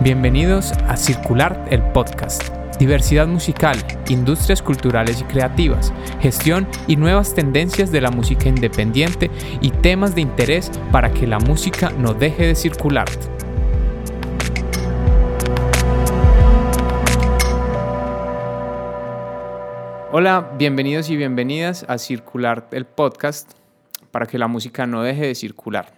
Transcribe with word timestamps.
Bienvenidos 0.00 0.70
a 0.86 0.96
Circular 0.96 1.66
el 1.72 1.82
Podcast. 1.82 2.40
Diversidad 2.78 3.26
musical, 3.26 3.76
industrias 4.08 4.62
culturales 4.62 5.20
y 5.20 5.24
creativas, 5.24 5.92
gestión 6.20 6.68
y 6.86 6.94
nuevas 6.94 7.34
tendencias 7.34 7.90
de 7.90 8.00
la 8.00 8.12
música 8.12 8.48
independiente 8.48 9.28
y 9.60 9.70
temas 9.70 10.14
de 10.14 10.20
interés 10.20 10.70
para 10.92 11.12
que 11.12 11.26
la 11.26 11.40
música 11.40 11.90
no 11.90 12.14
deje 12.14 12.46
de 12.46 12.54
circular. 12.54 13.08
Hola, 20.12 20.52
bienvenidos 20.56 21.10
y 21.10 21.16
bienvenidas 21.16 21.84
a 21.88 21.98
Circular 21.98 22.68
el 22.70 22.86
Podcast 22.86 23.50
para 24.12 24.26
que 24.26 24.38
la 24.38 24.46
música 24.46 24.86
no 24.86 25.02
deje 25.02 25.26
de 25.26 25.34
circular. 25.34 25.97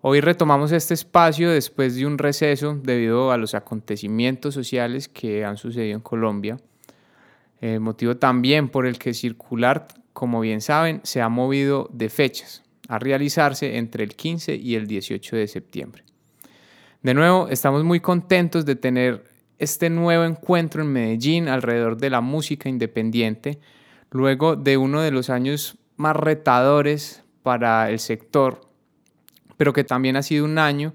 Hoy 0.00 0.20
retomamos 0.20 0.70
este 0.70 0.94
espacio 0.94 1.50
después 1.50 1.96
de 1.96 2.06
un 2.06 2.18
receso 2.18 2.78
debido 2.80 3.32
a 3.32 3.36
los 3.36 3.56
acontecimientos 3.56 4.54
sociales 4.54 5.08
que 5.08 5.44
han 5.44 5.56
sucedido 5.56 5.96
en 5.96 6.02
Colombia, 6.02 6.56
eh, 7.60 7.80
motivo 7.80 8.16
también 8.16 8.68
por 8.68 8.86
el 8.86 8.96
que 8.96 9.12
Circular, 9.12 9.88
como 10.12 10.38
bien 10.38 10.60
saben, 10.60 11.00
se 11.02 11.20
ha 11.20 11.28
movido 11.28 11.90
de 11.92 12.10
fechas 12.10 12.62
a 12.86 13.00
realizarse 13.00 13.76
entre 13.76 14.04
el 14.04 14.14
15 14.14 14.54
y 14.54 14.76
el 14.76 14.86
18 14.86 15.34
de 15.34 15.48
septiembre. 15.48 16.04
De 17.02 17.12
nuevo, 17.12 17.48
estamos 17.48 17.82
muy 17.82 17.98
contentos 17.98 18.64
de 18.64 18.76
tener 18.76 19.24
este 19.58 19.90
nuevo 19.90 20.22
encuentro 20.22 20.82
en 20.82 20.92
Medellín 20.92 21.48
alrededor 21.48 21.96
de 21.96 22.10
la 22.10 22.20
música 22.20 22.68
independiente, 22.68 23.58
luego 24.12 24.54
de 24.54 24.76
uno 24.76 25.02
de 25.02 25.10
los 25.10 25.28
años 25.28 25.76
más 25.96 26.14
retadores 26.14 27.24
para 27.42 27.90
el 27.90 27.98
sector 27.98 28.67
pero 29.58 29.74
que 29.74 29.84
también 29.84 30.16
ha 30.16 30.22
sido 30.22 30.46
un 30.46 30.56
año 30.56 30.94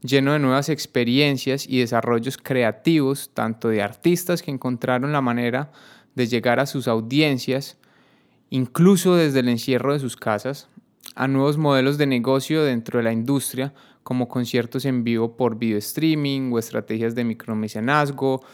lleno 0.00 0.34
de 0.34 0.38
nuevas 0.38 0.68
experiencias 0.68 1.66
y 1.66 1.80
desarrollos 1.80 2.36
creativos, 2.36 3.30
tanto 3.34 3.68
de 3.68 3.82
artistas 3.82 4.42
que 4.42 4.52
encontraron 4.52 5.12
la 5.12 5.22
manera 5.22 5.72
de 6.14 6.26
llegar 6.26 6.60
a 6.60 6.66
sus 6.66 6.86
audiencias, 6.86 7.78
incluso 8.50 9.16
desde 9.16 9.40
el 9.40 9.48
encierro 9.48 9.94
de 9.94 9.98
sus 9.98 10.16
casas, 10.16 10.68
a 11.16 11.26
nuevos 11.26 11.58
modelos 11.58 11.98
de 11.98 12.06
negocio 12.06 12.62
dentro 12.62 12.98
de 12.98 13.04
la 13.04 13.12
industria, 13.12 13.72
como 14.02 14.28
conciertos 14.28 14.84
en 14.84 15.02
vivo 15.02 15.36
por 15.36 15.58
video 15.58 15.78
streaming 15.78 16.52
o 16.52 16.58
estrategias 16.58 17.14
de 17.14 17.24
micromecenazgo, 17.24 18.44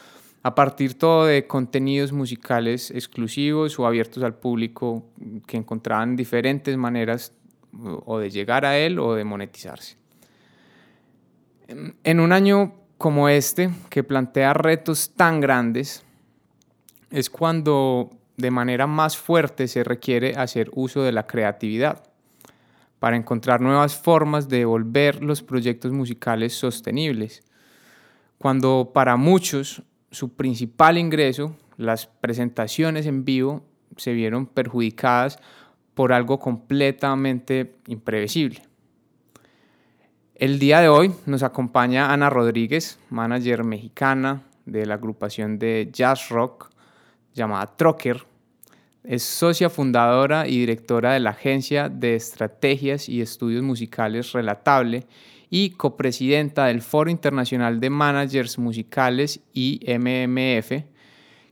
a 0.43 0.55
partir 0.55 0.95
todo 0.95 1.27
de 1.27 1.47
contenidos 1.47 2.13
musicales 2.13 2.91
exclusivos 2.93 3.79
o 3.79 3.87
abiertos 3.87 4.23
al 4.23 4.35
público 4.35 5.05
que 5.47 5.57
encontraban 5.57 6.17
diferentes 6.17 6.77
maneras 6.77 7.35
o 7.73 8.19
de 8.19 8.31
llegar 8.31 8.65
a 8.65 8.77
él 8.79 8.99
o 8.99 9.15
de 9.15 9.25
monetizarse. 9.25 9.97
En 12.03 12.21
un 12.21 12.33
año 12.33 12.75
como 12.99 13.29
este, 13.29 13.71
que 13.89 14.05
plantea 14.05 14.53
retos 14.53 15.15
tan 15.15 15.41
grandes, 15.41 16.05
es 17.11 17.31
cuando 17.31 18.11
de 18.37 18.51
manera 18.51 18.87
más 18.87 19.17
fuerte 19.17 19.69
se 19.69 19.85
requiere 19.85 20.35
hacer 20.37 20.71
uso 20.75 21.03
de 21.03 21.13
la 21.13 21.27
creatividad 21.27 22.03
para 22.99 23.17
encontrar 23.17 23.61
nuevas 23.61 23.97
formas 23.97 24.49
de 24.49 24.65
volver 24.65 25.25
los 25.25 25.43
proyectos 25.43 25.93
musicales 25.93 26.55
sostenibles. 26.55 27.43
Cuando 28.39 28.91
para 28.93 29.17
muchos 29.17 29.83
su 30.11 30.35
principal 30.35 30.99
ingreso, 30.99 31.57
las 31.77 32.07
presentaciones 32.07 33.07
en 33.07 33.25
vivo, 33.25 33.65
se 33.97 34.13
vieron 34.13 34.47
perjudicadas 34.47 35.39
por 35.95 36.13
algo 36.13 36.39
completamente 36.39 37.75
imprevisible. 37.87 38.63
El 40.35 40.59
día 40.59 40.81
de 40.81 40.89
hoy 40.89 41.13
nos 41.27 41.43
acompaña 41.43 42.13
Ana 42.13 42.31
Rodríguez, 42.31 42.99
manager 43.11 43.63
mexicana 43.63 44.43
de 44.65 44.87
la 44.87 44.95
agrupación 44.95 45.59
de 45.59 45.91
jazz 45.93 46.31
rock 46.31 46.71
llamada 47.35 47.77
Trocker. 47.77 48.25
Es 49.05 49.23
socia 49.23 49.69
fundadora 49.69 50.47
y 50.47 50.59
directora 50.59 51.13
de 51.13 51.21
la 51.21 51.31
agencia 51.31 51.89
de 51.89 52.15
estrategias 52.15 53.09
y 53.09 53.21
estudios 53.21 53.63
musicales 53.63 54.33
Relatable 54.33 55.07
y 55.51 55.71
copresidenta 55.71 56.67
del 56.67 56.81
Foro 56.81 57.11
Internacional 57.11 57.81
de 57.81 57.91
Managers 57.91 58.59
Musicales 58.59 59.41
IMMF, 59.53 60.85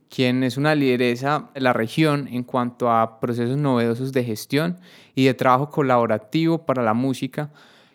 quien 0.09 0.43
es 0.43 0.57
una 0.57 0.75
lideresa 0.75 1.49
de 1.53 1.61
la 1.61 1.71
región 1.71 2.27
en 2.27 2.43
cuanto 2.43 2.91
a 2.91 3.19
procesos 3.19 3.57
novedosos 3.57 4.11
de 4.11 4.23
gestión 4.23 4.79
y 5.15 5.25
de 5.25 5.33
trabajo 5.33 5.69
colaborativo 5.69 6.65
para 6.65 6.83
la 6.83 6.93
música, 6.93 7.51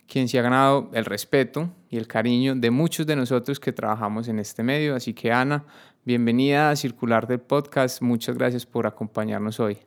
quien 0.06 0.28
se 0.28 0.38
ha 0.38 0.42
ganado 0.42 0.90
el 0.92 1.04
respeto 1.04 1.70
y 1.90 1.96
el 1.96 2.06
cariño 2.06 2.54
de 2.54 2.70
muchos 2.70 3.06
de 3.06 3.16
nosotros 3.16 3.58
que 3.58 3.72
trabajamos 3.72 4.28
en 4.28 4.38
este 4.38 4.62
medio. 4.62 4.94
Así 4.94 5.12
que 5.12 5.32
Ana, 5.32 5.64
bienvenida 6.04 6.70
a 6.70 6.76
Circular 6.76 7.26
del 7.26 7.40
Podcast. 7.40 8.00
Muchas 8.00 8.36
gracias 8.36 8.64
por 8.64 8.86
acompañarnos 8.86 9.58
hoy. 9.58 9.78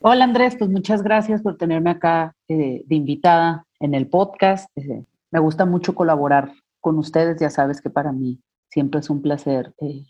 Hola 0.00 0.24
Andrés, 0.24 0.54
pues 0.56 0.70
muchas 0.70 1.02
gracias 1.02 1.42
por 1.42 1.56
tenerme 1.56 1.90
acá 1.90 2.32
eh, 2.46 2.84
de 2.86 2.94
invitada 2.94 3.66
en 3.80 3.94
el 3.94 4.06
podcast. 4.06 4.68
Eh, 4.76 5.04
me 5.32 5.40
gusta 5.40 5.66
mucho 5.66 5.96
colaborar 5.96 6.52
con 6.80 6.98
ustedes, 6.98 7.40
ya 7.40 7.50
sabes 7.50 7.80
que 7.80 7.90
para 7.90 8.12
mí 8.12 8.38
siempre 8.70 9.00
es 9.00 9.10
un 9.10 9.22
placer 9.22 9.74
eh, 9.80 10.04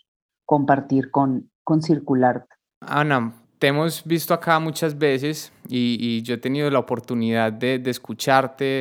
compartir 0.49 1.11
con, 1.11 1.51
con 1.63 1.83
Circular. 1.83 2.47
Ana, 2.81 3.35
te 3.59 3.67
hemos 3.67 4.03
visto 4.03 4.33
acá 4.33 4.59
muchas 4.59 4.97
veces 4.97 5.53
y, 5.69 6.23
yo 6.23 6.37
he 6.37 6.39
tenido 6.39 6.71
la 6.71 6.79
oportunidad 6.79 7.53
de, 7.53 7.83
escucharte 7.85 8.79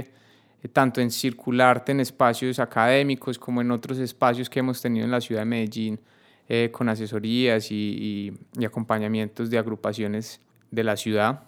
eh, 0.64 0.68
tanto 0.72 1.02
en 1.02 1.12
Circularte 1.12 1.92
en 1.92 2.00
espacios 2.00 2.60
académicos 2.60 3.38
como 3.38 3.60
en 3.60 3.72
otros 3.72 3.98
espacios 3.98 4.50
que 4.50 4.62
hemos 4.62 4.82
tenido 4.82 5.04
en 5.04 5.12
la 5.12 5.20
ciudad 5.20 5.42
de 5.42 5.46
Medellín 5.46 6.00
eh, 6.48 6.70
con 6.72 6.88
asesorías 6.88 7.70
y, 7.70 8.32
acompañamientos 8.66 9.50
de 9.50 9.58
agrupaciones 9.58 10.40
de 10.72 10.84
la 10.86 10.96
ciudad. 10.96 11.44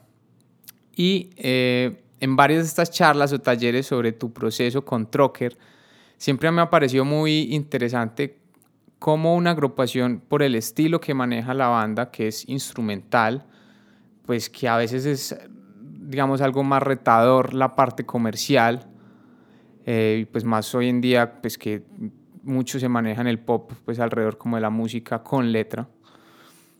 Y 0.97 1.29
eh, 1.37 2.03
en 2.19 2.35
varias 2.35 2.63
de 2.63 2.67
estas 2.67 2.91
charlas 2.91 3.31
o 3.31 3.39
talleres 3.39 3.85
sobre 3.85 4.11
tu 4.11 4.33
proceso 4.33 4.83
con 4.83 5.09
Trocker, 5.09 5.57
siempre 6.17 6.51
me 6.51 6.59
ha 6.59 6.69
parecido 6.69 7.05
muy 7.05 7.55
interesante 7.55 8.39
como 8.99 9.35
una 9.35 9.51
agrupación 9.51 10.21
por 10.27 10.43
el 10.43 10.55
estilo 10.55 10.99
que 10.99 11.13
maneja 11.13 11.53
la 11.53 11.69
banda, 11.69 12.11
que 12.11 12.27
es 12.27 12.47
instrumental, 12.47 13.45
pues 14.25 14.49
que 14.49 14.67
a 14.67 14.75
veces 14.75 15.05
es, 15.05 15.39
digamos, 15.79 16.41
algo 16.41 16.63
más 16.63 16.83
retador 16.83 17.53
la 17.53 17.75
parte 17.75 18.05
comercial, 18.05 18.87
eh, 19.85 20.27
pues 20.31 20.43
más 20.43 20.75
hoy 20.75 20.89
en 20.89 20.99
día, 20.99 21.41
pues 21.41 21.57
que 21.57 21.83
mucho 22.43 22.77
se 22.77 22.89
maneja 22.89 23.21
en 23.21 23.27
el 23.27 23.39
pop, 23.39 23.71
pues 23.85 23.99
alrededor 23.99 24.37
como 24.37 24.57
de 24.57 24.61
la 24.61 24.69
música 24.69 25.23
con 25.23 25.51
letra. 25.51 25.87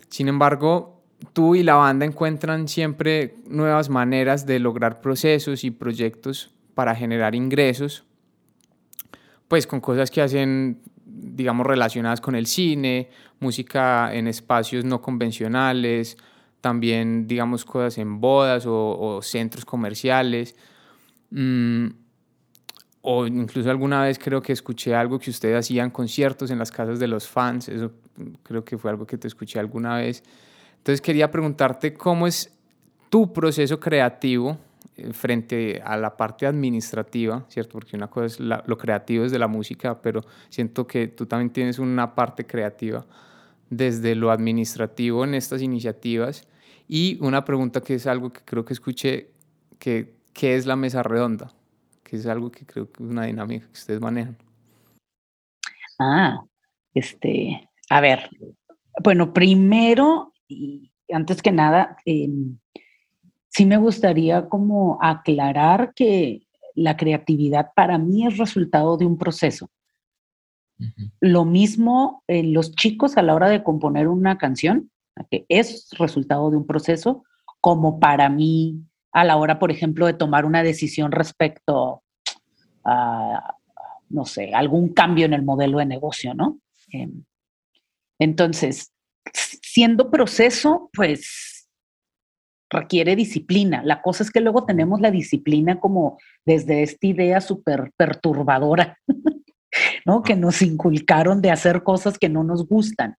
Sin 0.09 0.28
embargo, 0.28 1.02
tú 1.34 1.56
y 1.56 1.63
la 1.63 1.75
banda 1.75 2.06
encuentran 2.06 2.68
siempre 2.68 3.35
nuevas 3.47 3.90
maneras 3.90 4.46
de 4.46 4.59
lograr 4.59 5.00
procesos 5.00 5.63
y 5.63 5.72
proyectos 5.72 6.53
para 6.74 6.96
generar 6.96 7.34
ingresos, 7.34 8.06
pues 9.47 9.66
con 9.66 9.79
cosas 9.79 10.12
que 10.12 10.22
hacen 10.22 10.81
digamos, 11.22 11.66
relacionadas 11.66 12.22
con 12.22 12.35
el 12.35 12.46
cine, 12.46 13.09
música 13.40 14.13
en 14.13 14.28
espacios 14.28 14.85
no 14.85 15.02
convencionales, 15.02 16.18
también, 16.62 17.28
digamos, 17.28 17.66
cosas 17.66 17.97
en 17.97 18.19
bodas 18.19 18.66
o, 18.68 19.19
centros 19.22 19.66
comerciales. 19.66 20.56
Mm, 21.31 21.88
o 23.02 23.28
incluso 23.28 23.69
alguna 23.69 24.03
vez 24.03 24.19
creo 24.19 24.41
que 24.41 24.52
escuché 24.52 24.94
algo 24.94 25.19
que 25.19 25.29
ustedes 25.29 25.58
hacían 25.58 25.90
conciertos 25.90 26.52
en 26.52 26.59
las 26.59 26.69
casas 26.69 27.00
de 27.00 27.08
los 27.08 27.28
fans, 27.28 27.69
eso 27.69 27.91
creo 28.44 28.66
que 28.66 28.78
fue 28.78 28.91
algo 28.91 29.08
que 29.08 29.18
te 29.18 29.28
escuché 29.28 29.59
alguna 29.59 29.96
vez. 29.97 30.24
Entonces 30.78 31.02
quería 31.02 31.31
preguntarte 31.31 31.94
cómo 31.94 32.28
es 32.28 32.52
tu 33.09 33.31
proceso 33.31 33.79
creativo 33.79 34.58
frente 35.14 35.82
a 35.84 35.98
la 35.98 36.16
parte 36.18 36.46
administrativa, 36.46 37.46
¿cierto? 37.50 37.74
Porque 37.74 37.96
una 37.96 38.08
cosa 38.08 38.26
es 38.26 38.40
lo 38.40 38.78
creativo 38.78 39.23
desde 39.23 39.40
la 39.40 39.47
música, 39.47 40.02
pero 40.02 40.22
siento 40.50 40.88
que 40.88 41.08
tú 41.08 41.26
también 41.26 41.52
tienes 41.52 41.79
una 41.79 42.16
parte 42.16 42.46
creativa 42.46 43.06
desde 43.70 44.16
lo 44.16 44.32
administrativo 44.32 45.23
en 45.23 45.35
estas 45.35 45.62
iniciativas. 45.62 46.47
Y 46.88 47.18
una 47.22 47.46
pregunta 47.46 47.82
que 47.82 47.96
es 47.96 48.08
algo 48.08 48.32
que 48.32 48.41
creo 48.44 48.66
que 48.66 48.73
escuché, 48.73 49.32
que, 49.78 50.16
¿qué 50.34 50.56
es 50.56 50.66
la 50.66 50.76
mesa 50.76 51.03
redonda? 51.03 51.52
Que 52.03 52.16
es 52.16 52.26
algo 52.26 52.52
que 52.52 52.66
creo 52.66 52.91
que 52.91 53.03
es 53.03 53.09
una 53.09 53.26
dinámica 53.26 53.68
que 53.68 53.73
ustedes 53.73 54.02
manejan. 54.02 54.38
Ah, 56.00 56.44
este, 56.94 57.70
a 57.90 58.02
ver, 58.02 58.29
bueno, 59.03 59.34
primero 59.34 60.34
y 60.47 60.91
antes 61.12 61.41
que 61.41 61.52
nada, 61.52 61.97
eh, 62.06 62.28
sí 63.49 63.66
me 63.66 63.78
gustaría 63.78 64.47
como 64.47 64.97
aclarar 65.01 65.93
que 65.93 66.47
la 66.75 66.96
creatividad 66.96 67.72
para 67.75 67.97
mí 67.97 68.25
es 68.25 68.37
resultado 68.37 68.97
de 68.97 69.05
un 69.05 69.17
proceso. 69.17 69.69
Lo 71.19 71.43
mismo 71.43 72.23
los 72.28 72.73
chicos 72.73 73.17
a 73.17 73.22
la 73.22 73.35
hora 73.35 73.49
de 73.49 73.63
componer 73.63 74.07
una 74.07 74.37
canción, 74.37 74.90
que 75.29 75.46
es 75.49 75.90
resultado 75.97 76.49
de 76.49 76.57
un 76.57 76.66
proceso, 76.66 77.23
como 77.59 77.99
para 77.99 78.29
mí 78.29 78.81
a 79.11 79.25
la 79.25 79.35
hora, 79.37 79.59
por 79.59 79.72
ejemplo, 79.72 80.05
de 80.05 80.13
tomar 80.13 80.46
una 80.46 80.63
decisión 80.63 81.11
respecto 81.11 82.03
a, 82.85 83.55
no 84.09 84.25
sé, 84.25 84.53
algún 84.53 84.93
cambio 84.93 85.25
en 85.25 85.34
el 85.34 85.43
modelo 85.43 85.79
de 85.79 85.85
negocio, 85.85 86.34
¿no? 86.34 86.59
Em, 86.91 87.23
entonces, 88.19 88.93
siendo 89.34 90.11
proceso, 90.11 90.90
pues 90.93 91.48
requiere 92.70 93.16
disciplina. 93.16 93.82
La 93.84 94.02
cosa 94.02 94.24
es 94.24 94.32
que 94.32 94.42
luego 94.42 94.66
tenemos 94.66 95.02
la 95.02 95.12
disciplina 95.12 95.80
como 95.80 96.18
desde 96.46 96.84
esta 96.84 97.08
idea 97.08 97.42
súper 97.42 97.92
perturbadora, 97.98 98.98
¿no? 100.06 100.22
Que 100.22 100.36
nos 100.36 100.62
inculcaron 100.62 101.42
de 101.42 101.52
hacer 101.52 101.84
cosas 101.84 102.18
que 102.18 102.30
no 102.30 102.44
nos 102.44 102.68
gustan, 102.68 103.16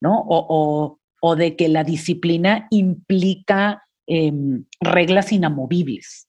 ¿no? 0.00 0.24
O, 0.26 0.98
de 1.36 1.54
que 1.54 1.68
la 1.68 1.84
disciplina 1.84 2.66
implica 2.70 3.84
em, 4.06 4.64
reglas 4.80 5.32
inamovibles. 5.32 6.28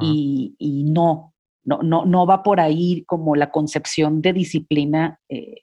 Y, 0.00 0.54
no, 0.92 1.34
no, 1.64 1.82
no, 1.82 2.04
no 2.04 2.26
va 2.26 2.44
por 2.44 2.60
ahí 2.60 3.02
como 3.06 3.34
la 3.34 3.50
concepción 3.50 4.22
de 4.22 4.32
disciplina 4.32 5.18
eh, 5.28 5.62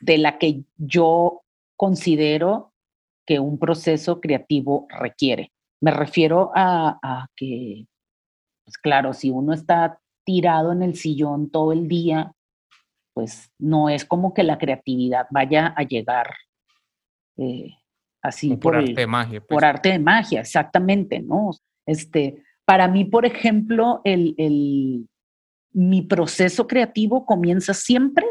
de 0.00 0.18
la 0.18 0.38
que 0.38 0.62
yo 0.76 1.42
considero 1.76 2.71
que 3.26 3.38
un 3.38 3.58
proceso 3.58 4.20
creativo 4.20 4.86
requiere. 4.88 5.52
Me 5.80 5.90
refiero 5.90 6.50
a, 6.54 7.26
que, 7.36 7.86
pues 8.64 8.78
claro, 8.78 9.12
si 9.12 9.30
uno 9.30 9.52
está 9.52 9.98
tirado 10.24 10.72
en 10.72 10.82
el 10.82 10.96
sillón 10.96 11.50
todo 11.50 11.72
el 11.72 11.88
día, 11.88 12.32
pues 13.14 13.50
no 13.58 13.88
es 13.88 14.04
como 14.04 14.32
que 14.32 14.42
la 14.42 14.58
creatividad 14.58 15.26
vaya 15.30 15.74
a 15.76 15.82
llegar 15.82 16.32
eh, 17.36 17.70
así 18.22 18.56
por, 18.56 18.76
arte 18.76 18.94
de 18.94 19.06
magia. 19.06 19.40
Pues. 19.40 19.48
Por 19.48 19.64
arte 19.64 19.90
de 19.90 19.98
magia, 19.98 20.40
exactamente, 20.40 21.20
¿no? 21.20 21.50
Este, 21.86 22.42
para 22.64 22.86
mí, 22.88 23.04
por 23.04 23.26
ejemplo, 23.26 24.00
el, 24.04 24.34
el, 24.38 25.08
mi 25.72 26.02
proceso 26.02 26.66
creativo 26.66 27.26
comienza 27.26 27.74
siempre 27.74 28.24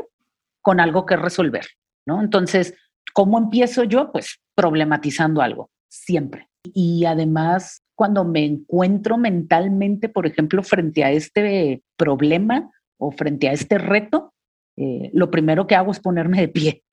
con 0.61 0.79
algo 0.79 1.05
que 1.05 1.17
resolver, 1.17 1.65
¿no? 2.05 2.21
Entonces, 2.21 2.75
¿cómo 3.13 3.37
empiezo 3.37 3.83
yo? 3.83 4.11
Pues 4.11 4.39
problematizando 4.55 5.41
algo, 5.41 5.69
siempre. 5.89 6.47
Y 6.73 7.05
además, 7.05 7.83
cuando 7.95 8.23
me 8.23 8.45
encuentro 8.45 9.17
mentalmente, 9.17 10.09
por 10.09 10.27
ejemplo, 10.27 10.63
frente 10.63 11.03
a 11.03 11.11
este 11.11 11.83
problema 11.97 12.71
o 12.97 13.11
frente 13.11 13.49
a 13.49 13.53
este 13.53 13.77
reto, 13.77 14.33
eh, 14.77 15.09
lo 15.13 15.31
primero 15.31 15.67
que 15.67 15.75
hago 15.75 15.91
es 15.91 15.99
ponerme 15.99 16.41
de 16.41 16.47
pie. 16.47 16.83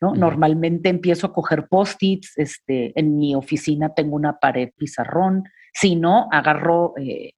¿no? 0.00 0.14
Normalmente 0.14 0.88
empiezo 0.88 1.28
a 1.28 1.32
coger 1.32 1.68
post-its, 1.68 2.36
este, 2.36 2.98
en 2.98 3.16
mi 3.16 3.34
oficina 3.34 3.94
tengo 3.94 4.16
una 4.16 4.38
pared 4.38 4.70
pizarrón, 4.76 5.44
si 5.72 5.96
no, 5.96 6.28
agarro 6.30 6.94
eh, 6.98 7.32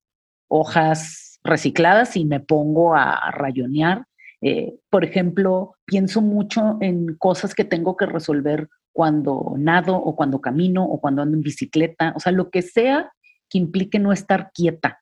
hojas 0.49 1.39
recicladas 1.45 2.17
y 2.17 2.25
me 2.25 2.41
pongo 2.41 2.95
a 2.95 3.31
rayonear 3.31 4.05
eh, 4.49 4.79
por 4.91 5.05
ejemplo, 5.05 5.75
pienso 5.85 6.23
mucho 6.23 6.79
en 6.81 7.17
cosas 7.17 7.53
que 7.53 7.65
tengo 7.65 7.97
que 7.97 8.07
resolver 8.07 8.69
cuando 8.93 9.55
nado 9.59 9.97
o 9.97 10.15
cuando 10.15 10.41
camino 10.41 10.85
o 10.85 11.01
cuando 11.01 11.23
ando 11.23 11.37
en 11.37 11.43
bicicleta, 11.43 12.13
o 12.15 12.21
sea, 12.21 12.31
lo 12.31 12.49
que 12.51 12.63
sea 12.63 13.13
que 13.51 13.59
implique 13.59 13.99
no 13.99 14.13
estar 14.13 14.53
quieta. 14.55 15.01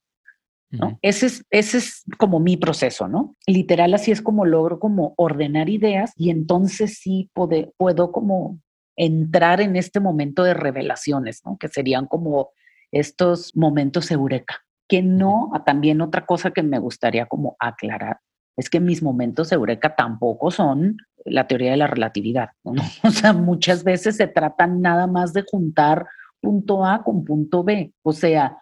¿no? 0.70 0.99
ese, 1.02 1.26
es, 1.26 1.44
ese 1.50 1.79
es 1.79 2.05
como 2.19 2.41
mi 2.41 2.56
proceso, 2.56 3.06
¿no? 3.06 3.37
Literal, 3.46 3.93
así 3.93 4.11
es 4.11 4.23
como 4.23 4.46
logro 4.46 4.81
como 4.81 5.12
ordenar 5.19 5.69
ideas 5.69 6.12
y 6.17 6.31
entonces 6.31 6.99
sí 6.99 7.31
puedo 7.76 8.11
como 8.12 8.58
entrar 8.97 9.61
en 9.61 9.76
este 9.76 10.00
momento 10.00 10.43
de 10.43 10.55
revelaciones, 10.55 11.43
¿no? 11.44 11.58
Que 11.58 11.69
serían 11.69 12.06
como 12.06 12.49
estos 12.93 13.55
momentos 13.55 14.11
eureka. 14.11 14.64
Que 14.88 15.02
no, 15.02 15.52
también 15.67 16.00
otra 16.00 16.25
cosa 16.25 16.50
que 16.50 16.62
me 16.62 16.79
gustaría 16.79 17.26
como 17.26 17.56
aclarar, 17.61 18.19
es 18.56 18.71
que 18.71 18.81
mis 18.81 19.03
momentos 19.03 19.53
eureka 19.53 19.95
tampoco 19.97 20.51
son 20.51 20.97
la 21.25 21.47
teoría 21.47 21.73
de 21.73 21.77
la 21.77 21.87
relatividad. 21.87 22.51
O 23.03 23.11
sea, 23.11 23.33
muchas 23.33 23.85
veces 23.85 24.17
se 24.17 24.27
tratan 24.27 24.81
nada 24.81 25.06
más 25.06 25.33
de 25.33 25.45
juntar 25.49 26.06
punto 26.41 26.85
A 26.85 27.03
con 27.03 27.25
punto 27.25 27.65
B. 27.65 27.93
O 28.03 28.12
sea, 28.12 28.59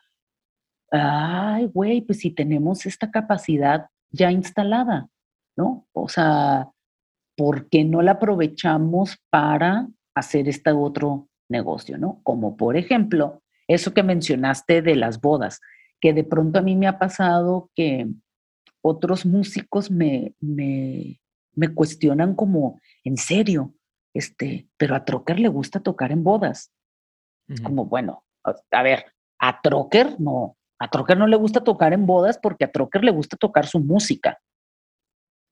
ay, 0.91 1.67
güey, 1.67 2.03
pues 2.03 2.21
si 2.21 2.31
tenemos 2.31 2.87
esta 2.87 3.11
capacidad 3.11 3.87
ya 4.11 4.31
instalada, 4.31 5.09
¿no? 5.57 5.87
O 5.93 6.09
sea, 6.09 6.69
¿por 7.37 7.69
qué 7.69 7.85
no 7.85 8.03
la 8.03 8.13
aprovechamos 8.13 9.19
para 9.31 9.89
hacer 10.15 10.49
este 10.49 10.71
otro 10.73 11.29
negocio, 11.49 11.99
¿no? 11.99 12.21
Como 12.23 12.57
por 12.57 12.77
ejemplo, 12.77 13.43
eso 13.67 13.95
que 13.95 14.03
mencionaste 14.03 14.83
de 14.83 14.97
las 14.97 15.21
bodas, 15.21 15.61
que 16.01 16.13
de 16.13 16.25
pronto 16.25 16.59
a 16.59 16.63
mí 16.63 16.77
me 16.77 16.87
ha 16.87 16.99
pasado 16.99 17.71
que 17.75 18.07
otros 18.83 19.25
músicos 19.25 19.91
me, 19.91 20.35
me, 20.41 21.19
cuestionan 21.75 22.35
como, 22.35 22.81
en 23.05 23.17
serio, 23.17 23.75
este, 24.13 24.69
pero 24.77 24.95
a 24.95 25.05
Trocker 25.05 25.39
le 25.39 25.49
gusta 25.49 25.81
tocar 25.81 26.13
en 26.13 26.23
bodas. 26.25 26.71
Es 27.49 27.61
como, 27.61 27.87
bueno, 27.87 28.25
a 28.71 28.83
ver, 28.83 29.07
a 29.39 29.61
Trocker 29.61 30.21
no, 30.21 30.57
a 30.79 30.91
Trocker 30.91 31.17
no 31.17 31.27
le 31.27 31.37
gusta 31.37 31.63
tocar 31.63 31.93
en 31.93 32.07
bodas 32.07 32.39
porque 32.39 32.65
a 32.65 32.73
Trocker 32.73 33.05
le 33.05 33.13
gusta 33.13 33.37
tocar 33.37 33.67
su 33.67 33.81
música 33.81 34.41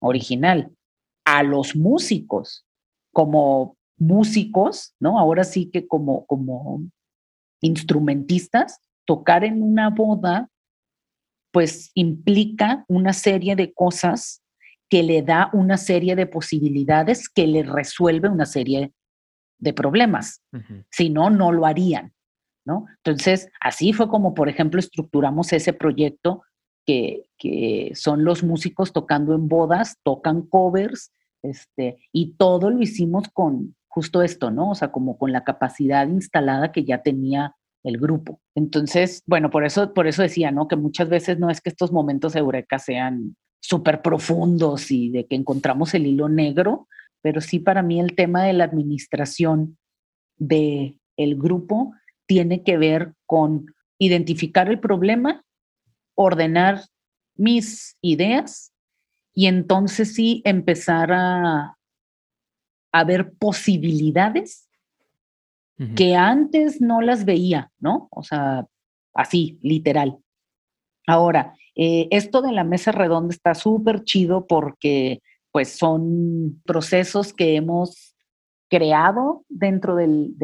original. 0.01 0.73
A 1.25 1.43
los 1.43 1.77
músicos, 1.77 2.67
como 3.13 3.77
músicos, 3.97 4.95
¿no? 4.99 5.19
Ahora 5.19 5.45
sí 5.45 5.71
que 5.71 5.87
como, 5.87 6.27
como 6.27 6.83
instrumentistas, 7.61 8.81
tocar 9.05 9.45
en 9.45 9.63
una 9.63 9.91
boda 9.91 10.49
pues 11.53 11.91
implica 11.95 12.85
una 12.89 13.13
serie 13.13 13.57
de 13.57 13.73
cosas 13.73 14.43
que 14.89 15.03
le 15.03 15.23
da 15.23 15.51
una 15.53 15.77
serie 15.77 16.17
de 16.17 16.27
posibilidades 16.27 17.29
que 17.29 17.47
le 17.47 17.63
resuelve 17.63 18.29
una 18.29 18.47
serie 18.47 18.93
de 19.59 19.73
problemas. 19.73 20.43
Si 20.91 21.11
no, 21.11 21.31
no 21.31 21.53
lo 21.53 21.67
harían, 21.67 22.13
¿no? 22.65 22.87
Entonces, 23.05 23.49
así 23.61 23.93
fue 23.93 24.09
como, 24.09 24.35
por 24.35 24.49
ejemplo, 24.49 24.81
estructuramos 24.81 25.53
ese 25.53 25.73
proyecto 25.73 26.43
que, 26.87 27.27
que 27.39 27.93
son 27.95 28.25
los 28.25 28.43
músicos 28.43 28.93
tocando 28.93 29.35
en 29.35 29.49
bodas, 29.49 29.99
tocan 30.03 30.43
covers, 30.43 31.13
este, 31.43 31.99
y 32.13 32.35
todo 32.35 32.71
lo 32.71 32.83
hicimos 32.83 33.29
con 33.33 33.77
justo 33.89 34.23
esto, 34.23 34.51
¿no? 34.51 34.71
O 34.71 34.75
sea, 34.75 34.93
como 34.93 35.19
con 35.19 35.33
la 35.33 35.45
capacidad 35.45 36.07
instalada 36.09 36.73
que 36.73 36.85
ya 36.85 37.03
tenía 37.03 37.57
el 37.85 37.99
grupo. 37.99 38.41
Entonces, 38.55 39.23
bueno, 39.27 39.51
por 39.51 39.65
eso, 39.65 39.93
por 39.95 40.07
eso 40.07 40.23
decía, 40.23 40.51
¿no? 40.51 40.69
Que 40.69 40.77
muchas 40.77 41.09
veces 41.09 41.39
no 41.39 41.51
es 41.51 41.61
que 41.61 41.71
estos 41.71 41.93
momentos 41.93 42.37
eureka 42.37 42.79
sean 42.79 43.37
súper 43.61 44.03
profundos 44.03 44.91
y 44.91 45.11
de 45.11 45.27
que 45.27 45.37
encontramos 45.37 45.95
el 45.95 46.07
hilo 46.07 46.29
negro, 46.29 46.89
pero 47.23 47.41
sí 47.41 47.59
para 47.59 47.83
mí 47.83 48.01
el 48.01 48.15
tema 48.15 48.45
de 48.45 48.53
la 48.53 48.65
administración 48.65 49.79
de 50.39 50.99
el 51.17 51.37
grupo 51.37 51.93
tiene 52.27 52.63
que 52.63 52.79
ver 52.79 53.15
con 53.27 53.67
identificar 53.99 54.69
el 54.69 54.81
problema, 54.81 55.45
ordenar 56.15 56.81
mis 57.37 57.97
ideas 58.01 58.73
y 59.35 59.47
entonces 59.47 60.15
sí 60.15 60.41
empezar 60.45 61.13
a, 61.13 61.77
a 62.93 63.05
ver 63.05 63.33
posibilidades 63.35 64.70
que 65.97 66.15
antes 66.15 66.81
no 66.81 67.01
las 67.01 67.25
veía, 67.25 67.71
¿no? 67.79 68.09
O 68.11 68.23
sea, 68.23 68.67
así, 69.15 69.59
literal. 69.63 70.19
Ahora, 71.07 71.55
eh, 71.75 72.09
esto 72.11 72.43
de 72.43 72.53
la 72.53 72.65
mesa 72.65 72.93
redonda 72.93 73.33
está 73.35 73.55
súper 73.55 74.05
chido 74.05 74.47
porque 74.47 75.23
pues 75.53 75.77
son 75.77 76.63
procesos 76.65 77.33
que 77.33 77.57
hemos 77.57 78.15
creado 78.69 79.45
dentro 79.49 79.97
del, 79.97 80.35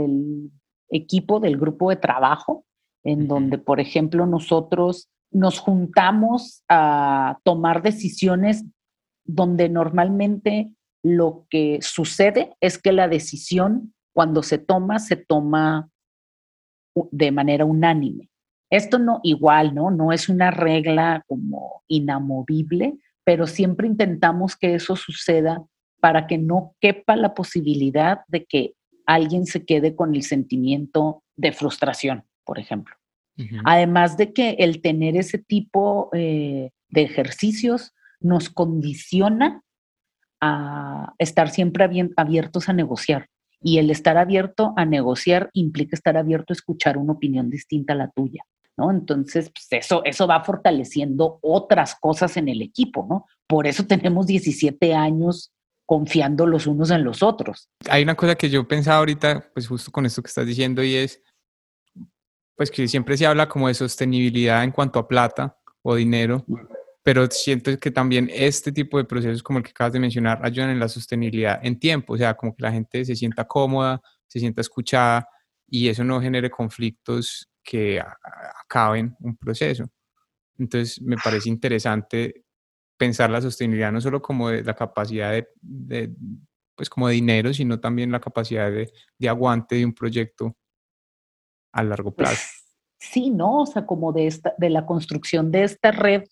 equipo, 0.89 1.41
del 1.41 1.57
grupo 1.57 1.91
de 1.91 1.97
trabajo, 1.97 2.65
en 3.05 3.29
donde, 3.29 3.59
por 3.59 3.81
ejemplo, 3.81 4.27
nosotros 4.27 5.09
nos 5.31 5.59
juntamos 5.59 6.63
a 6.69 7.39
tomar 7.45 7.83
decisiones 7.83 8.65
donde 9.25 9.69
normalmente 9.69 10.71
lo 11.03 11.47
que 11.51 11.79
sucede 11.83 12.57
es 12.61 12.79
que 12.79 12.93
la 12.93 13.09
decisión 13.09 13.95
cuando 14.17 14.43
se 14.43 14.57
toma, 14.57 14.99
se 14.99 15.17
toma 15.17 15.91
de 17.11 17.31
manera 17.31 17.67
unánime. 17.67 18.31
Esto 18.71 18.99
no 18.99 19.21
igual, 19.23 19.75
¿no? 19.75 19.91
No 19.91 20.11
es 20.11 20.31
una 20.31 20.51
regla 20.51 21.23
como 21.27 21.83
inamovible, 21.87 22.95
pero 23.25 23.47
siempre 23.47 23.87
intentamos 23.87 24.57
que 24.57 24.75
eso 24.75 24.97
suceda 24.97 25.63
para 26.01 26.27
que 26.27 26.39
no 26.39 26.75
quepa 26.81 27.15
la 27.15 27.35
posibilidad 27.35 28.21
de 28.29 28.47
que 28.47 28.73
alguien 29.05 29.45
se 29.45 29.67
quede 29.67 29.95
con 29.95 30.15
el 30.15 30.23
sentimiento 30.23 31.23
de 31.37 31.53
frustración, 31.53 32.25
por 32.45 32.59
ejemplo. 32.59 32.97
Además 33.67 34.17
de 34.17 34.33
que 34.33 34.53
el 34.61 34.81
tener 34.81 35.15
ese 35.15 35.37
tipo 35.37 36.09
eh, 36.15 36.71
de 36.89 37.03
ejercicios 37.03 37.93
nos 38.21 38.49
condiciona 38.49 39.61
a 40.41 41.13
estar 41.19 41.51
siempre 41.51 41.85
abiertos 42.17 42.71
a 42.71 42.73
negociar. 42.73 43.29
Y 43.63 43.79
el 43.79 43.91
estar 43.91 44.17
abierto 44.17 44.75
a 44.77 44.85
negociar 44.85 45.51
implica 45.53 45.97
estar 45.97 46.17
abierto 46.17 46.53
a 46.53 46.55
escuchar 46.55 46.99
una 46.99 47.15
opinión 47.15 47.51
distinta 47.51 47.95
a 47.95 47.97
la 47.97 48.11
tuya, 48.11 48.43
¿no? 48.77 48.91
Entonces, 48.91 49.51
pues 49.51 49.67
eso, 49.85 50.05
eso 50.05 50.27
va 50.27 50.45
fortaleciendo 50.45 51.39
otras 51.43 51.95
cosas 51.95 52.37
en 52.37 52.49
el 52.49 52.63
equipo, 52.63 53.07
¿no? 53.09 53.27
por 53.47 53.67
eso 53.67 53.87
tenemos 53.87 54.27
17 54.27 54.95
años 54.95 55.53
confiando 55.87 56.47
los 56.47 56.67
unos 56.67 56.91
en 56.91 57.05
los 57.05 57.23
otros. 57.23 57.69
Hay 57.89 58.03
una 58.03 58.17
cosa 58.17 58.35
que 58.35 58.51
yo 58.51 58.67
pensaba 58.67 58.99
ahorita, 58.99 59.51
pues 59.55 59.69
justo 59.69 59.91
con 59.93 60.05
esto 60.05 60.23
que 60.23 60.29
estás 60.29 60.47
diciendo, 60.47 60.83
y 60.83 60.97
es, 60.97 61.23
pues 62.57 62.71
que 62.71 62.89
siempre 62.89 63.17
se 63.17 63.27
habla 63.27 63.49
como 63.49 63.69
de 63.69 63.75
sostenibilidad 63.75 64.65
en 64.65 64.73
cuanto 64.73 64.99
a 64.99 65.07
plata 65.07 65.59
o 65.83 65.95
dinero, 65.95 66.45
pero 67.07 67.25
siento 67.31 67.79
que 67.79 67.93
también 67.93 68.29
este 68.33 68.73
tipo 68.73 68.99
de 68.99 69.05
procesos 69.05 69.41
como 69.41 69.61
el 69.61 69.65
que 69.65 69.71
acabas 69.71 69.93
de 69.93 70.01
mencionar 70.01 70.45
ayudan 70.45 70.71
en 70.71 70.81
la 70.81 70.89
sostenibilidad 70.89 71.65
en 71.65 71.79
tiempo, 71.79 72.15
o 72.15 72.17
sea, 72.17 72.35
como 72.35 72.53
que 72.53 72.65
la 72.65 72.73
gente 72.73 73.05
se 73.05 73.15
sienta 73.15 73.45
cómoda, 73.47 74.03
se 74.27 74.41
sienta 74.41 74.61
escuchada 74.61 75.29
y 75.69 75.87
eso 75.87 76.03
no 76.03 76.21
genere 76.21 76.51
conflictos 76.51 77.49
que 77.63 78.03
acaben 78.65 79.15
un 79.21 79.37
proceso. 79.37 79.89
Entonces, 80.59 81.01
me 81.01 81.15
parece 81.17 81.49
interesante 81.49 82.45
pensar 82.97 83.31
la 83.31 83.41
sostenibilidad 83.41 83.93
no 83.93 84.01
solo 84.01 84.21
como 84.21 84.49
de 84.49 84.65
la 84.65 84.75
capacidad 84.75 85.31
de, 85.63 86.13
pues 86.75 86.91
como 86.91 87.07
de 87.07 87.15
dinero, 87.15 87.55
sino 87.55 87.79
también 87.79 88.11
la 88.11 88.19
capacidad 88.19 88.69
de, 88.69 88.91
aguante 89.29 89.77
de 89.77 89.85
un 89.85 89.95
proyecto 89.95 90.57
a 91.73 91.85
largo 91.85 92.13
pues, 92.13 92.31
plazo. 92.31 92.49
sí, 92.99 93.31
¿no? 93.31 93.61
O 93.61 93.67
sea, 93.67 93.87
como 93.87 94.13
de, 94.13 94.27
esta, 94.27 94.55
de 94.59 94.71
la 94.71 94.85
construcción 94.85 95.53
de 95.53 95.63
esta 95.63 95.93
red 95.93 96.25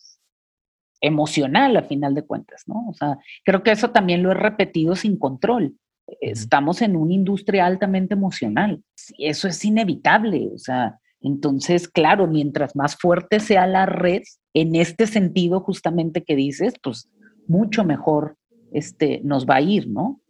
emocional 1.05 1.77
a 1.77 1.83
final 1.83 2.15
de 2.15 2.25
cuentas, 2.25 2.65
¿no? 2.67 2.89
O 2.89 2.95
sea, 2.95 3.19
creo 3.45 3.63
que 3.63 3.71
eso 3.71 3.91
también 3.91 4.23
lo 4.23 4.31
he 4.31 4.35
repetido 4.35 4.97
sin 4.97 5.19
control. 5.19 5.77
Estamos 6.21 6.83
en 6.83 6.97
una 6.97 7.13
industria 7.13 7.67
altamente 7.67 8.15
emocional. 8.15 8.83
Eso 9.19 9.49
es 9.49 9.65
inevitable. 9.65 10.51
O 10.55 10.59
sea, 10.59 10.99
entonces, 11.21 11.89
claro, 11.89 12.27
mientras 12.27 12.75
más 12.75 12.97
fuerte 12.97 13.41
sea 13.41 13.67
la 13.67 13.87
red, 13.87 14.23
en 14.55 14.77
este 14.77 15.07
sentido 15.07 15.61
justamente 15.61 16.25
que 16.25 16.37
dices, 16.37 16.75
pues 16.83 17.11
mucho 17.47 17.85
mejor 17.85 18.37
este, 18.73 19.21
nos 19.25 19.47
va 19.47 19.57
a 19.57 19.61
ir, 19.61 19.89
¿no? 19.89 20.21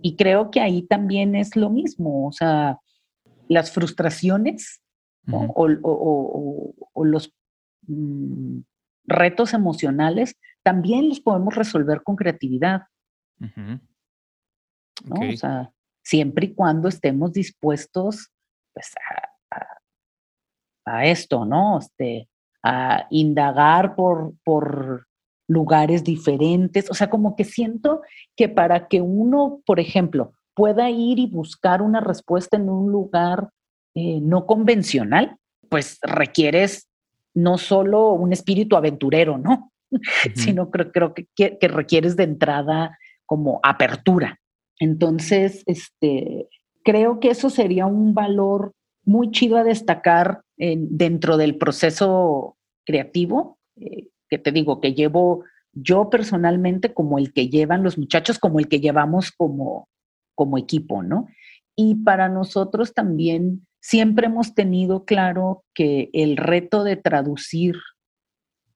Y 0.00 0.16
creo 0.16 0.50
que 0.50 0.60
ahí 0.60 0.82
también 0.82 1.36
es 1.36 1.56
lo 1.56 1.70
mismo, 1.70 2.26
o 2.26 2.32
sea, 2.32 2.78
las 3.48 3.70
frustraciones 3.70 4.80
o, 5.30 5.68
los 7.04 7.32
mm, 7.86 8.60
retos 9.04 9.54
emocionales 9.54 10.36
también 10.62 11.08
los 11.08 11.20
podemos 11.20 11.54
resolver 11.54 12.02
con 12.02 12.16
creatividad. 12.16 12.82
¿no? 13.38 13.80
O 15.32 15.36
sea, 15.36 15.72
siempre 16.04 16.46
y 16.46 16.54
cuando 16.54 16.88
estemos 16.88 17.32
dispuestos 17.32 18.30
pues, 18.72 18.92
a, 19.50 19.66
a 20.84 21.06
esto, 21.06 21.44
¿no? 21.44 21.78
Este, 21.78 22.28
a 22.62 23.06
indagar 23.10 23.96
por, 23.96 24.34
por 24.44 25.06
lugares 25.48 26.04
diferentes. 26.04 26.90
O 26.90 26.94
sea, 26.94 27.10
como 27.10 27.36
que 27.36 27.44
siento 27.44 28.02
que 28.36 28.48
para 28.48 28.88
que 28.88 29.00
uno, 29.00 29.60
por 29.66 29.80
ejemplo, 29.80 30.32
pueda 30.54 30.90
ir 30.90 31.18
y 31.18 31.26
buscar 31.26 31.82
una 31.82 32.00
respuesta 32.00 32.56
en 32.56 32.68
un 32.68 32.90
lugar 32.90 33.50
eh, 33.94 34.20
no 34.20 34.46
convencional, 34.46 35.36
pues 35.68 35.98
requieres 36.02 36.88
no 37.34 37.58
solo 37.58 38.12
un 38.12 38.32
espíritu 38.32 38.76
aventurero, 38.76 39.38
¿no? 39.38 39.72
Sino 40.34 40.70
creo, 40.70 40.92
creo 40.92 41.14
que, 41.14 41.26
que, 41.34 41.68
requieres 41.68 42.16
de 42.16 42.24
entrada 42.24 42.98
como 43.26 43.60
apertura. 43.62 44.40
Entonces, 44.78 45.62
este, 45.66 46.48
creo 46.82 47.20
que 47.20 47.30
eso 47.30 47.50
sería 47.50 47.86
un 47.86 48.14
valor 48.14 48.72
muy 49.04 49.30
chido 49.30 49.56
a 49.56 49.64
destacar 49.64 50.42
dentro 50.56 51.36
del 51.36 51.56
proceso 51.56 52.56
creativo, 52.84 53.58
eh, 53.76 54.08
que 54.28 54.38
te 54.38 54.52
digo, 54.52 54.80
que 54.80 54.94
llevo 54.94 55.44
yo 55.72 56.10
personalmente 56.10 56.92
como 56.94 57.18
el 57.18 57.32
que 57.32 57.48
llevan 57.48 57.82
los 57.82 57.98
muchachos, 57.98 58.38
como 58.38 58.60
el 58.60 58.68
que 58.68 58.80
llevamos 58.80 59.32
como, 59.32 59.88
como 60.34 60.58
equipo, 60.58 61.02
¿no? 61.02 61.26
Y 61.74 61.96
para 61.96 62.28
nosotros 62.28 62.92
también 62.92 63.66
siempre 63.82 64.26
hemos 64.26 64.54
tenido 64.54 65.04
claro 65.04 65.64
que 65.74 66.08
el 66.12 66.36
reto 66.36 66.84
de 66.84 66.96
traducir 66.96 67.76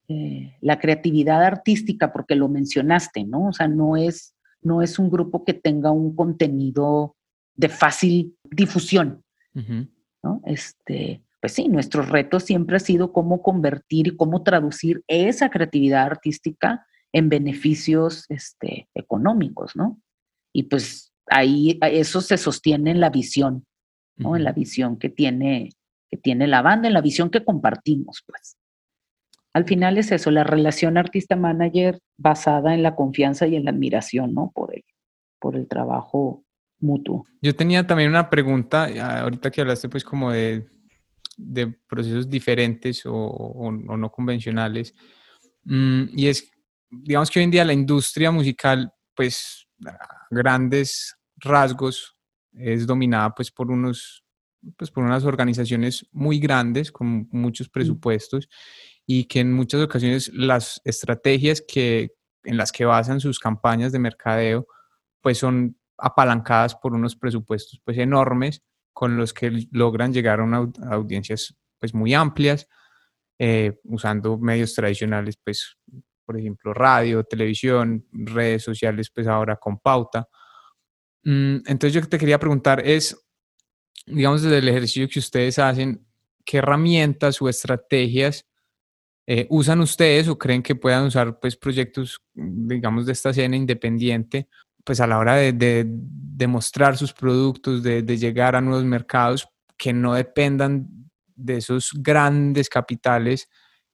eh, 0.09 0.57
la 0.61 0.79
creatividad 0.79 1.43
artística, 1.43 2.13
porque 2.13 2.35
lo 2.35 2.49
mencionaste, 2.49 3.25
¿no? 3.25 3.49
O 3.49 3.53
sea, 3.53 3.69
no 3.69 3.97
es, 3.97 4.35
no 4.61 4.83
es 4.83 4.99
un 4.99 5.09
grupo 5.09 5.45
que 5.45 5.55
tenga 5.55 5.91
un 5.93 6.15
contenido 6.15 7.17
de 7.55 7.69
fácil 7.69 8.37
difusión. 8.45 9.23
Este, 10.45 11.23
pues 11.41 11.53
sí, 11.53 11.69
nuestro 11.69 12.03
reto 12.03 12.41
siempre 12.41 12.77
ha 12.77 12.81
sido 12.81 13.13
cómo 13.13 13.43
convertir 13.43 14.09
y 14.09 14.17
cómo 14.17 14.43
traducir 14.43 15.03
esa 15.07 15.51
creatividad 15.51 16.05
artística 16.05 16.85
en 17.13 17.29
beneficios 17.29 18.27
este, 18.29 18.89
económicos, 18.95 19.77
¿no? 19.77 20.01
Y 20.53 20.65
pues 20.65 21.13
ahí 21.29 21.79
eso 21.81 22.21
se 22.21 22.37
sostiene 22.37 22.91
en 22.91 23.01
la 23.01 23.11
visión, 23.11 23.65
¿no? 24.17 24.37
En 24.37 24.45
la 24.45 24.53
visión 24.53 24.99
que 24.99 25.09
tiene, 25.09 25.71
que 26.09 26.17
tiene 26.17 26.47
la 26.47 26.63
banda, 26.63 26.89
en 26.89 26.95
la 26.95 27.01
visión 27.01 27.31
que 27.31 27.45
compartimos, 27.45 28.23
pues. 28.27 28.57
Al 29.53 29.65
final 29.65 29.97
es 29.97 30.13
eso, 30.13 30.31
la 30.31 30.45
relación 30.45 30.99
artista-manager 30.99 31.99
basada 32.19 32.75
en 32.75 32.83
la 32.83 32.95
confianza 32.95 33.47
y 33.47 33.57
en 33.57 33.65
la 33.65 33.71
admiración, 33.71 34.35
¿no? 34.35 34.53
Por 34.55 34.75
el, 34.75 34.85
por 35.41 35.57
el 35.57 35.67
trabajo 35.67 36.45
mutuo. 36.79 37.25
Yo 37.41 37.55
tenía 37.57 37.87
también 37.87 38.11
una 38.11 38.29
pregunta, 38.29 38.89
ahorita 39.23 39.51
que 39.51 39.63
hablaste 39.63 39.89
pues 39.89 40.05
como 40.05 40.31
de, 40.31 40.67
de 41.37 41.69
procesos 41.89 42.29
diferentes 42.29 43.03
o, 43.07 43.71
no 43.73 44.11
convencionales, 44.11 44.95
mm, 45.65 46.05
y 46.15 46.29
es, 46.29 46.51
digamos 46.91 47.31
que 47.31 47.39
hoy 47.39 47.45
en 47.45 47.51
día 47.51 47.65
la 47.65 47.73
industria 47.73 48.31
musical 48.31 48.93
pues 49.15 49.67
a 49.87 50.27
grandes 50.31 51.17
rasgos 51.37 52.16
es 52.57 52.87
dominada 52.87 53.35
pues 53.35 53.51
por 53.51 53.71
unos 53.71 54.25
pues 54.77 54.91
por 54.91 55.05
unas 55.05 55.25
organizaciones 55.25 56.07
muy 56.13 56.39
grandes 56.39 56.91
con 56.91 57.29
muchos 57.31 57.69
presupuestos 57.69 58.49
y 59.07 59.25
que 59.25 59.41
en 59.41 59.53
muchas 59.53 59.81
ocasiones 59.81 60.31
las 60.35 60.81
estrategias 60.85 61.63
que 61.67 62.13
en 62.43 62.57
las 62.57 62.73
que 62.73 62.85
basan 62.85 63.21
sus 63.21 63.39
campañas 63.39 63.93
de 63.93 63.99
mercadeo 63.99 64.67
pues 65.21 65.39
son 65.39 65.77
apalancadas 65.99 66.75
por 66.75 66.95
unos 66.95 67.17
presupuestos 67.17 67.81
pues 67.85 67.99
enormes 67.99 68.63
con 68.93 69.17
los 69.17 69.33
que 69.33 69.67
logran 69.71 70.13
llegar 70.13 70.41
a, 70.41 70.45
una, 70.45 70.69
audiencias 70.91 71.55
pues 71.79 71.95
muy 71.95 72.15
amplias 72.15 72.67
eh, 73.39 73.79
usando 73.85 74.39
medios 74.39 74.75
tradicionales 74.75 75.37
pues 75.37 75.77
por 76.25 76.39
ejemplo 76.39 76.75
radio, 76.75 77.23
televisión, 77.23 78.05
redes 78.13 78.65
sociales 78.65 79.11
pues 79.11 79.27
ahora 79.29 79.57
con 79.57 79.79
pauta. 79.79 80.29
Mm, 81.27 81.57
entonces 81.67 81.93
yo 81.93 82.09
te 82.09 82.19
quería 82.19 82.39
preguntar 82.39 82.81
es, 82.87 83.21
digamos 84.07 84.43
desde 84.43 84.59
el 84.59 84.69
ejercicio 84.69 85.09
que 85.09 85.19
ustedes 85.19 85.59
hacen, 85.59 86.07
¿qué 86.45 86.59
herramientas 86.59 87.43
o 87.43 87.49
estrategias 87.49 88.47
eh, 89.27 89.45
usan 89.51 89.81
ustedes 89.81 90.29
o 90.29 90.39
creen 90.39 90.63
que 90.63 90.77
puedan 90.77 91.05
usar 91.07 91.41
pues 91.41 91.57
proyectos 91.57 92.23
digamos 92.33 93.07
de 93.07 93.13
esta 93.13 93.31
escena 93.31 93.57
independiente 93.57 94.49
pues 94.85 95.01
a 95.01 95.09
la 95.09 95.19
hora 95.19 95.35
de, 95.35 95.53
de, 95.85 96.47
mostrar 96.47 96.97
sus 96.97 97.13
productos, 97.13 97.83
de, 97.83 98.03
llegar 98.17 98.55
a 98.55 98.61
nuevos 98.61 98.85
mercados 98.85 99.49
que 99.77 99.93
no 99.93 100.15
dependan 100.15 100.87
de 101.35 101.57
esos 101.57 101.91
grandes 101.93 102.69
capitales 102.69 103.49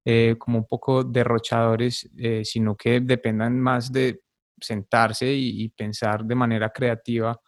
eh, 0.05 0.37
como 0.39 0.59
un 0.59 0.67
poco 0.67 1.03
derrochadores, 1.03 2.11
eh, 2.19 2.43
sino 2.45 2.77
que 2.77 3.01
dependan 3.01 3.59
más 3.59 3.91
de 3.91 4.21
sentarse 4.63 5.33
y, 5.33 5.69
pensar 5.71 6.25
de 6.25 6.35
manera 6.35 6.71
creativa, 6.71 7.39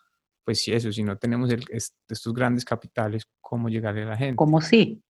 pues 0.45 0.63
sí, 0.63 0.73
eso, 0.73 0.93
si 0.93 1.03
no 1.03 1.17
tenemos 1.17 1.51
estos 1.51 2.35
grandes 2.35 2.65
capitales, 2.65 3.25
¿cómo 3.41 3.69
llegarle 3.69 4.03
a 4.03 4.07
la 4.07 4.17
gente? 4.17 4.37
Como 4.37 4.61
sí, 4.61 5.03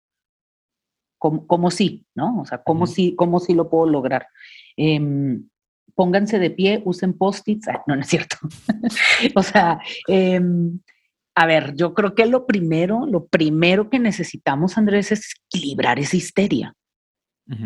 como, 1.18 1.48
como 1.48 1.72
sí, 1.72 2.06
¿no? 2.16 2.42
O 2.42 2.46
sea, 2.46 2.62
¿cómo, 2.64 2.86
sí, 2.86 3.16
cómo 3.16 3.40
sí 3.40 3.54
lo 3.54 3.70
puedo 3.70 3.88
lograr? 3.88 4.28
Eh, 4.78 5.40
pónganse 5.96 6.40
de 6.40 6.50
pie, 6.50 6.82
usen 6.86 7.14
post-its. 7.14 7.68
Ah, 7.68 7.84
no, 7.88 7.96
no 7.96 8.02
es 8.02 8.08
cierto. 8.08 8.38
o 9.36 9.44
sea, 9.44 9.80
em, 10.08 10.80
a 11.36 11.46
ver, 11.46 11.76
yo 11.76 11.94
creo 11.94 12.14
que 12.16 12.26
lo 12.26 12.46
primero, 12.46 13.06
lo 13.06 13.26
primero 13.26 13.90
que 13.90 14.00
necesitamos, 14.00 14.78
Andrés, 14.78 15.12
es 15.12 15.34
equilibrar 15.48 16.00
esa 16.00 16.18
histeria. 16.18 16.74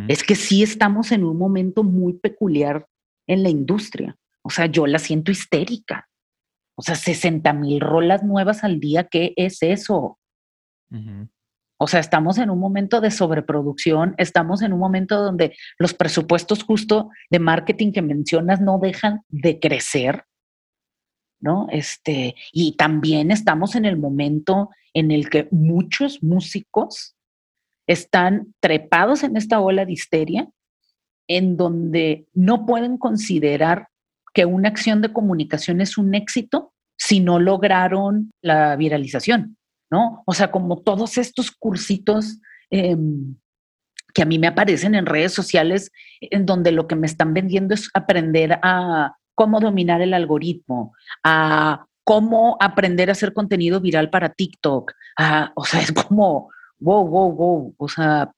Es 0.08 0.24
que 0.24 0.34
sí 0.34 0.64
estamos 0.64 1.12
en 1.12 1.24
un 1.24 1.38
momento 1.38 1.84
muy 1.84 2.14
peculiar 2.14 2.88
en 3.28 3.44
la 3.44 3.50
industria. 3.50 4.18
O 4.48 4.50
sea, 4.50 4.68
yo 4.68 4.88
la 4.88 4.98
siento 4.98 5.30
histérica. 5.30 6.08
O 6.78 6.82
sea, 6.82 6.96
60 6.96 7.52
mil 7.52 7.82
rolas 7.82 8.24
nuevas 8.24 8.64
al 8.64 8.80
día, 8.80 9.04
¿qué 9.04 9.34
es 9.36 9.62
eso? 9.62 10.20
O 11.78 11.88
sea, 11.88 12.00
estamos 12.00 12.38
en 12.38 12.50
un 12.50 12.58
momento 12.58 13.02
de 13.02 13.12
sobreproducción, 13.12 14.16
estamos 14.18 14.62
en 14.62 14.72
un 14.72 14.80
momento 14.80 15.22
donde 15.22 15.58
los 15.78 15.94
presupuestos 15.94 16.64
justo 16.64 17.10
de 17.30 17.40
marketing 17.40 17.92
que 17.92 18.02
mencionas 18.02 18.62
no 18.62 18.80
dejan 18.80 19.24
de 19.28 19.60
crecer, 19.60 20.24
¿no? 21.42 21.68
Este, 21.70 22.36
y 22.54 22.78
también 22.78 23.32
estamos 23.32 23.76
en 23.76 23.84
el 23.84 23.98
momento 23.98 24.70
en 24.94 25.12
el 25.12 25.30
que 25.30 25.50
muchos 25.52 26.24
músicos 26.24 27.18
están 27.86 28.56
trepados 28.62 29.24
en 29.24 29.36
esta 29.36 29.60
ola 29.60 29.86
de 29.86 29.92
histeria 29.92 30.50
en 31.28 31.58
donde 31.58 32.28
no 32.34 32.66
pueden 32.66 32.98
considerar 32.98 33.90
que 34.38 34.46
una 34.46 34.70
acción 34.70 35.02
de 35.02 35.12
comunicación 35.12 35.82
es 35.82 35.98
un 35.98 36.14
éxito 36.14 36.72
si 36.96 37.22
no 37.22 37.40
lograron 37.40 38.30
la 38.44 38.76
viralización, 38.76 39.58
¿no? 39.90 40.22
O 40.28 40.34
sea, 40.36 40.52
como 40.52 40.84
todos 40.84 41.18
estos 41.18 41.50
cursitos 41.50 42.40
em, 42.70 43.36
que 44.14 44.22
a 44.22 44.26
mí 44.26 44.38
me 44.38 44.46
aparecen 44.46 44.94
en 44.94 45.08
redes 45.08 45.34
sociales, 45.34 45.92
en 46.22 46.46
donde 46.46 46.72
lo 46.72 46.86
que 46.86 46.96
me 46.96 47.08
están 47.08 47.34
vendiendo 47.34 47.74
es 47.74 47.90
aprender 47.96 48.60
a 48.62 49.16
cómo 49.34 49.60
dominar 49.60 50.04
el 50.04 50.14
algoritmo, 50.14 50.94
a 51.24 51.88
cómo 52.04 52.58
aprender 52.60 53.10
a 53.10 53.14
hacer 53.14 53.34
contenido 53.34 53.82
viral 53.82 54.12
para 54.12 54.30
TikTok. 54.30 54.92
o 55.56 55.66
sea, 55.66 55.82
es 55.82 55.92
como, 55.94 56.52
wow, 56.78 57.08
wow, 57.08 57.32
wow. 57.32 57.76
O 57.76 57.90
sea, 57.90 58.32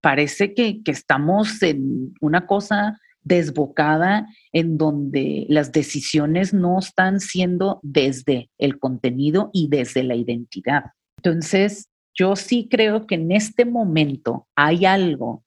parece 0.00 0.54
que, 0.54 0.82
que 0.82 0.90
estamos 0.90 1.62
en 1.62 2.14
una 2.22 2.46
cosa 2.46 2.98
desbocada 3.22 4.26
en 4.52 4.78
donde 4.78 5.46
las 5.48 5.72
decisiones 5.72 6.52
no 6.52 6.78
están 6.78 7.20
siendo 7.20 7.80
desde 7.82 8.50
el 8.58 8.78
contenido 8.78 9.50
y 9.52 9.68
desde 9.68 10.02
la 10.02 10.14
identidad. 10.14 10.92
Entonces, 11.18 11.88
yo 12.14 12.36
sí 12.36 12.68
creo 12.70 13.06
que 13.06 13.14
en 13.14 13.32
este 13.32 13.64
momento 13.64 14.48
hay 14.56 14.84
algo 14.84 15.44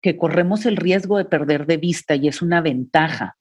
que 0.00 0.16
corremos 0.16 0.66
el 0.66 0.76
riesgo 0.76 1.18
de 1.18 1.24
perder 1.24 1.66
de 1.66 1.76
vista 1.76 2.14
y 2.14 2.28
es 2.28 2.42
una 2.42 2.60
ventaja 2.60 3.36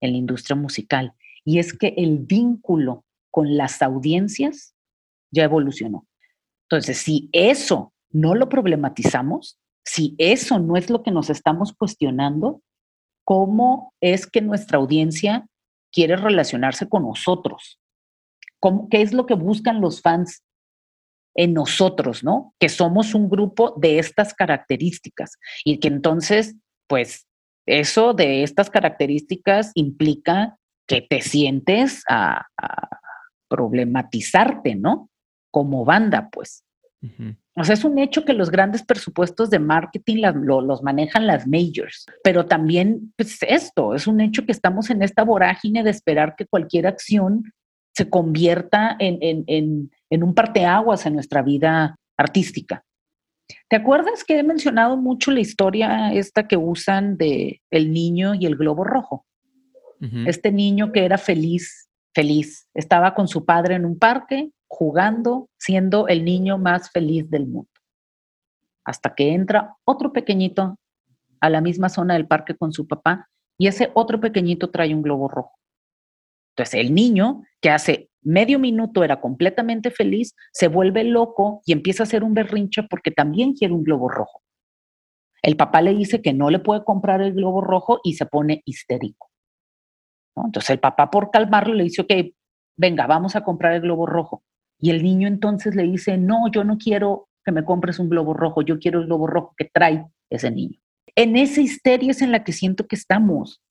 en 0.00 0.12
la 0.12 0.18
industria 0.18 0.54
musical, 0.54 1.14
y 1.44 1.58
es 1.58 1.76
que 1.76 1.94
el 1.96 2.18
vínculo 2.18 3.04
con 3.30 3.56
las 3.56 3.82
audiencias 3.82 4.74
ya 5.30 5.44
evolucionó. 5.44 6.06
Entonces, 6.68 6.98
si 6.98 7.28
eso 7.32 7.92
no 8.10 8.34
lo 8.34 8.48
problematizamos, 8.48 9.58
si 9.84 10.14
eso 10.18 10.58
no 10.58 10.76
es 10.76 10.90
lo 10.90 11.02
que 11.02 11.10
nos 11.10 11.30
estamos 11.30 11.72
cuestionando, 11.72 12.62
¿cómo 13.24 13.92
es 14.00 14.26
que 14.26 14.40
nuestra 14.40 14.78
audiencia 14.78 15.46
quiere 15.92 16.16
relacionarse 16.16 16.88
con 16.88 17.04
nosotros? 17.04 17.80
¿Cómo, 18.60 18.88
¿Qué 18.88 19.02
es 19.02 19.12
lo 19.12 19.26
que 19.26 19.34
buscan 19.34 19.80
los 19.80 20.00
fans 20.00 20.42
en 21.34 21.52
nosotros, 21.52 22.22
¿no? 22.22 22.54
Que 22.58 22.68
somos 22.68 23.14
un 23.14 23.28
grupo 23.28 23.74
de 23.76 23.98
estas 23.98 24.34
características 24.34 25.38
y 25.64 25.78
que 25.80 25.88
entonces, 25.88 26.56
pues, 26.86 27.26
eso 27.66 28.14
de 28.14 28.42
estas 28.42 28.70
características 28.70 29.72
implica 29.74 30.58
que 30.86 31.02
te 31.02 31.20
sientes 31.20 32.02
a, 32.08 32.46
problematizarte, 33.48 34.74
¿no? 34.74 35.10
Como 35.52 35.84
banda, 35.84 36.28
pues. 36.32 36.64
O 37.56 37.64
sea, 37.64 37.74
es 37.74 37.84
un 37.84 37.98
hecho 37.98 38.24
que 38.24 38.32
los 38.32 38.50
grandes 38.50 38.82
presupuestos 38.82 39.50
de 39.50 39.58
marketing 39.58 40.22
los 40.42 40.82
manejan 40.82 41.26
las 41.26 41.46
majors, 41.46 42.06
pero 42.22 42.46
también, 42.46 43.12
pues 43.16 43.38
esto, 43.42 43.94
es 43.94 44.06
un 44.06 44.20
hecho 44.20 44.44
que 44.44 44.52
estamos 44.52 44.90
en 44.90 45.02
esta 45.02 45.22
vorágine 45.22 45.82
de 45.82 45.90
esperar 45.90 46.34
que 46.36 46.46
cualquier 46.46 46.86
acción 46.86 47.52
se 47.94 48.08
convierta 48.08 48.96
en, 48.98 49.18
en, 49.20 49.90
en 50.10 50.22
un 50.22 50.34
parteaguas 50.34 51.06
en 51.06 51.14
nuestra 51.14 51.42
vida 51.42 51.96
artística. 52.16 52.82
¿Te 53.68 53.76
acuerdas 53.76 54.24
que 54.24 54.38
he 54.38 54.42
mencionado 54.42 54.96
mucho 54.96 55.30
la 55.30 55.40
historia 55.40 56.12
esta 56.12 56.48
que 56.48 56.56
usan 56.56 57.16
de 57.16 57.60
el 57.70 57.92
niño 57.92 58.34
y 58.34 58.46
el 58.46 58.56
globo 58.56 58.84
rojo? 58.84 59.26
Este 60.26 60.52
niño 60.52 60.92
que 60.92 61.06
era 61.06 61.16
feliz, 61.16 61.88
feliz, 62.14 62.68
estaba 62.74 63.14
con 63.14 63.28
su 63.28 63.44
padre 63.44 63.74
en 63.74 63.84
un 63.84 63.98
parque 63.98 64.50
jugando, 64.68 65.48
siendo 65.58 66.08
el 66.08 66.24
niño 66.24 66.58
más 66.58 66.90
feliz 66.90 67.28
del 67.30 67.46
mundo. 67.46 67.70
Hasta 68.84 69.14
que 69.14 69.32
entra 69.32 69.76
otro 69.84 70.12
pequeñito 70.12 70.78
a 71.40 71.50
la 71.50 71.60
misma 71.60 71.88
zona 71.88 72.14
del 72.14 72.26
parque 72.26 72.56
con 72.56 72.72
su 72.72 72.86
papá 72.86 73.28
y 73.58 73.66
ese 73.66 73.90
otro 73.94 74.20
pequeñito 74.20 74.70
trae 74.70 74.94
un 74.94 75.02
globo 75.02 75.28
rojo. 75.28 75.52
Entonces 76.56 76.80
el 76.80 76.94
niño 76.94 77.42
que 77.60 77.70
hace 77.70 78.10
medio 78.22 78.58
minuto 78.58 79.04
era 79.04 79.20
completamente 79.20 79.90
feliz, 79.90 80.34
se 80.52 80.68
vuelve 80.68 81.04
loco 81.04 81.62
y 81.66 81.72
empieza 81.72 82.02
a 82.02 82.06
hacer 82.06 82.24
un 82.24 82.34
berrinche 82.34 82.82
porque 82.84 83.10
también 83.10 83.54
quiere 83.54 83.74
un 83.74 83.84
globo 83.84 84.08
rojo. 84.08 84.42
El 85.42 85.56
papá 85.56 85.82
le 85.82 85.94
dice 85.94 86.22
que 86.22 86.32
no 86.32 86.48
le 86.48 86.58
puede 86.58 86.84
comprar 86.84 87.20
el 87.20 87.34
globo 87.34 87.60
rojo 87.60 88.00
y 88.02 88.14
se 88.14 88.24
pone 88.24 88.62
histérico. 88.64 89.23
Entonces 90.36 90.70
el 90.70 90.80
papá 90.80 91.10
por 91.10 91.30
calmarlo 91.30 91.74
le 91.74 91.84
dice, 91.84 92.02
ok, 92.02 92.12
venga, 92.76 93.06
vamos 93.06 93.36
a 93.36 93.44
comprar 93.44 93.74
el 93.74 93.82
globo 93.82 94.06
rojo. 94.06 94.42
Y 94.80 94.90
el 94.90 95.02
niño 95.02 95.28
entonces 95.28 95.74
le 95.74 95.84
dice, 95.84 96.18
no, 96.18 96.50
yo 96.50 96.64
no 96.64 96.76
quiero 96.76 97.28
que 97.44 97.52
me 97.52 97.64
compres 97.64 97.98
un 97.98 98.08
globo 98.08 98.34
rojo, 98.34 98.62
yo 98.62 98.78
quiero 98.78 99.00
el 99.00 99.06
globo 99.06 99.26
rojo 99.26 99.54
que 99.56 99.70
trae 99.72 100.04
ese 100.30 100.50
niño. 100.50 100.78
En 101.14 101.36
esa 101.36 101.60
histeria 101.60 102.10
es 102.10 102.22
en 102.22 102.32
la 102.32 102.42
que 102.42 102.52
siento 102.52 102.86
que 102.86 102.96
estamos. 102.96 103.62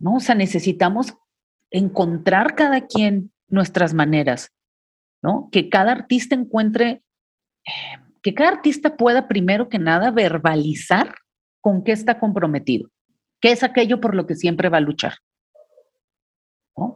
¿no? 0.00 0.16
O 0.16 0.20
sea, 0.20 0.34
necesitamos 0.34 1.14
encontrar 1.70 2.56
cada 2.56 2.86
quien 2.86 3.30
nuestras 3.48 3.94
maneras, 3.94 4.50
¿no? 5.22 5.48
Que 5.52 5.68
cada 5.68 5.92
artista 5.92 6.34
encuentre, 6.34 7.02
eh, 7.64 8.00
que 8.22 8.34
cada 8.34 8.50
artista 8.50 8.96
pueda 8.96 9.28
primero 9.28 9.68
que 9.68 9.78
nada 9.78 10.10
verbalizar 10.10 11.14
con 11.60 11.84
qué 11.84 11.92
está 11.92 12.18
comprometido, 12.18 12.88
qué 13.40 13.52
es 13.52 13.62
aquello 13.62 14.00
por 14.00 14.14
lo 14.14 14.26
que 14.26 14.34
siempre 14.34 14.68
va 14.68 14.78
a 14.78 14.82
luchar, 14.82 15.14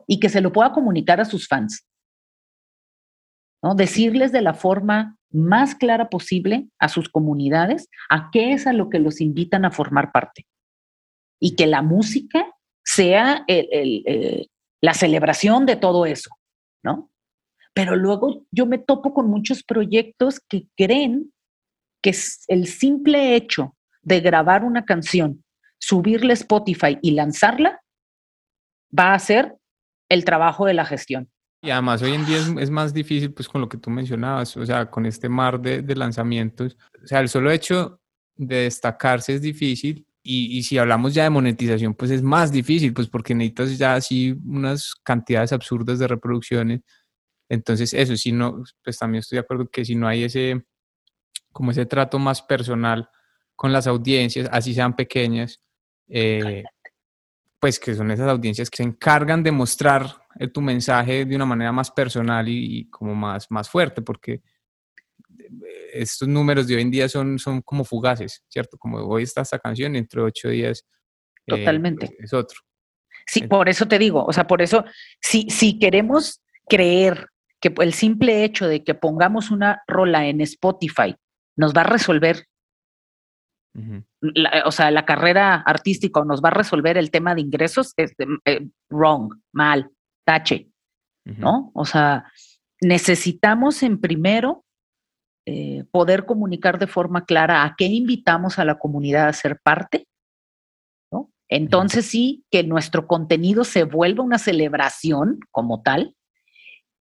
Y 0.07 0.21
que 0.21 0.29
se 0.29 0.41
lo 0.41 0.53
pueda 0.53 0.73
comunicar 0.73 1.21
a 1.21 1.25
sus 1.25 1.47
fans, 1.47 1.87
¿no? 3.63 3.75
Decirles 3.75 4.33
de 4.33 4.41
la 4.41 4.55
forma 4.55 5.19
más 5.31 5.75
clara 5.75 6.09
posible 6.09 6.69
a 6.79 6.89
sus 6.89 7.09
comunidades 7.09 7.89
a 8.09 8.31
qué 8.31 8.53
es 8.53 8.67
a 8.67 8.73
lo 8.73 8.89
que 8.89 8.99
los 8.99 9.21
invitan 9.21 9.65
a 9.65 9.71
formar 9.71 10.13
parte. 10.13 10.47
Y 11.41 11.57
que 11.57 11.67
la 11.67 11.83
música 11.83 12.47
sea 12.85 13.45
eh, 13.49 14.47
la 14.81 14.95
celebración 14.95 15.67
de 15.67 15.77
todo 15.77 16.07
eso. 16.07 16.31
¿no? 16.83 17.11
Pero 17.75 17.97
luego 17.97 18.47
yo 18.53 18.67
me 18.67 18.79
topo 18.79 19.13
con 19.13 19.29
muchos 19.29 19.65
proyectos 19.65 20.41
que 20.41 20.69
creen 20.77 21.33
que 22.01 22.15
el 22.49 22.67
simple 22.69 23.35
hecho 23.35 23.77
de 24.03 24.21
grabar 24.21 24.65
una 24.65 24.85
canción, 24.85 25.43
subirla 25.79 26.33
a 26.33 26.35
Spotify 26.35 26.99
y 27.03 27.13
lanzarla, 27.13 27.81
va 28.97 29.15
a 29.15 29.19
ser 29.19 29.57
el 30.09 30.25
trabajo 30.25 30.67
de 30.67 30.75
la 30.75 30.85
gestión. 30.85 31.31
Y 31.63 31.71
además 31.71 32.03
hoy 32.03 32.13
en 32.13 32.27
día 32.27 32.39
es, 32.61 32.71
más 32.71 32.93
difícil, 32.93 33.33
pues 33.33 33.49
con 33.49 33.63
lo 33.63 33.69
que 33.69 33.79
tú 33.79 33.89
mencionabas, 33.89 34.55
o 34.57 34.67
sea, 34.67 34.91
con 34.91 35.07
este 35.07 35.31
mar 35.31 35.59
de, 35.59 35.81
de 35.81 35.97
lanzamientos, 35.97 36.77
o 37.03 37.07
sea, 37.07 37.21
el 37.21 37.29
solo 37.31 37.51
hecho 37.51 38.01
de 38.37 38.57
destacarse 38.65 39.35
es 39.35 39.41
difícil 39.41 40.07
y, 40.23 40.59
y, 40.59 40.63
si 40.63 40.77
hablamos 40.77 41.15
ya 41.15 41.25
de 41.25 41.31
monetización, 41.31 41.95
pues 41.95 42.11
es 42.11 42.23
más 42.23 42.53
difícil, 42.53 42.93
pues 42.93 43.09
porque 43.09 43.35
necesitas 43.35 43.79
ya 43.79 43.95
así 43.95 44.35
unas 44.47 44.95
cantidades 45.03 45.53
absurdas 45.53 45.99
de 45.99 46.09
reproducciones. 46.09 46.81
Entonces, 47.49 47.93
eso, 47.95 48.17
si 48.17 48.33
no, 48.33 48.63
pues 48.83 48.99
también 48.99 49.21
estoy 49.21 49.37
de 49.37 49.41
acuerdo 49.41 49.69
que 49.71 49.85
si 49.85 49.95
no 49.95 50.09
hay 50.09 50.25
ese, 50.25 50.65
como 51.53 51.71
ese 51.71 51.87
trato 51.87 52.19
más 52.19 52.43
personal 52.43 53.09
con 53.57 53.73
las 53.73 53.87
audiencias, 53.87 54.49
así 54.51 54.75
sean 54.75 54.97
pequeñas, 54.97 55.61
eh, 56.09 56.65
pues 57.65 57.81
que 57.81 57.95
son 57.95 58.11
esas 58.11 58.29
audiencias 58.29 58.69
que 58.69 58.77
se 58.77 58.83
encargan 58.83 59.43
de 59.43 59.51
mostrar 59.51 60.05
eh, 60.39 60.49
tu 60.49 60.61
mensaje 60.61 61.25
de 61.25 61.35
una 61.35 61.47
manera 61.47 61.73
más 61.73 61.91
personal 61.91 62.47
y, 62.47 62.81
y 62.81 62.91
como 62.91 63.15
más, 63.15 63.51
más 63.51 63.71
fuerte, 63.71 64.03
porque 64.03 64.43
estos 65.95 66.29
números 66.29 66.67
de 66.67 66.77
hoy 66.77 66.83
en 66.83 66.91
día 66.91 67.09
son, 67.09 67.39
son 67.39 67.63
como 67.63 67.83
fugaces, 67.83 68.45
¿cierto? 68.51 68.77
Como 68.77 68.99
hoy 68.99 69.23
está 69.23 69.41
esta 69.41 69.59
canción, 69.59 69.95
dentro 69.95 70.21
de 70.21 70.29
ocho 70.29 70.51
días 70.51 70.85
eh, 71.47 71.57
Totalmente. 71.57 72.15
es 72.19 72.35
otro. 72.35 72.61
Sí, 73.27 73.49
por 73.49 73.67
eso 73.71 73.89
te 73.89 73.99
digo, 73.99 74.23
o 74.27 74.33
sea, 74.35 74.47
por 74.47 74.61
eso, 74.61 74.85
si, 75.23 75.49
si 75.49 75.79
queremos 75.79 76.43
creer 76.69 77.29
que 77.63 77.73
el 77.79 77.95
simple 77.95 78.45
hecho 78.45 78.69
de 78.69 78.85
que 78.85 78.93
pongamos 78.93 79.51
una 79.51 79.83
rola 79.89 80.27
en 80.27 80.43
Spotify 80.43 81.17
nos 81.57 81.73
va 81.73 81.81
a 81.81 81.85
resolver, 81.85 82.45
o 84.65 84.71
sea, 84.71 84.91
la 84.91 85.05
carrera 85.05 85.57
artística 85.57 86.25
nos 86.25 86.43
va 86.43 86.49
a 86.49 86.55
resolver 86.55 86.97
el 86.97 87.11
tema 87.11 87.35
de 87.35 87.41
ingresos, 87.41 87.93
es 87.97 88.15
eh, 88.45 88.69
wrong, 88.91 89.35
mal, 89.53 89.91
tache, 90.25 90.71
¿no? 91.25 91.71
O 91.75 91.85
sea, 91.85 92.31
necesitamos 92.81 93.83
en 93.83 94.01
primero 94.01 94.65
eh, 95.47 95.85
poder 95.91 96.25
comunicar 96.25 96.79
de 96.79 96.87
forma 96.87 97.25
clara 97.25 97.65
a 97.65 97.75
qué 97.77 97.85
invitamos 97.85 98.59
a 98.59 98.65
la 98.65 98.79
comunidad 98.79 99.29
a 99.29 99.33
ser 99.33 99.59
parte. 99.63 100.07
¿no? 101.13 101.31
Entonces 101.49 102.07
sí, 102.07 102.45
que 102.51 102.63
nuestro 102.63 103.07
contenido 103.07 103.65
se 103.65 103.85
vuelva 103.85 104.25
una 104.25 104.39
celebración 104.39 105.41
como 105.51 105.83
tal 105.83 106.17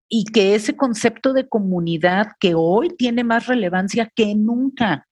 y 0.09 0.25
que 0.25 0.55
ese 0.55 0.75
concepto 0.75 1.31
de 1.31 1.47
comunidad 1.47 2.31
que 2.39 2.53
hoy 2.53 2.89
tiene 2.89 3.23
más 3.23 3.47
relevancia 3.47 4.11
que 4.13 4.35
nunca 4.35 5.07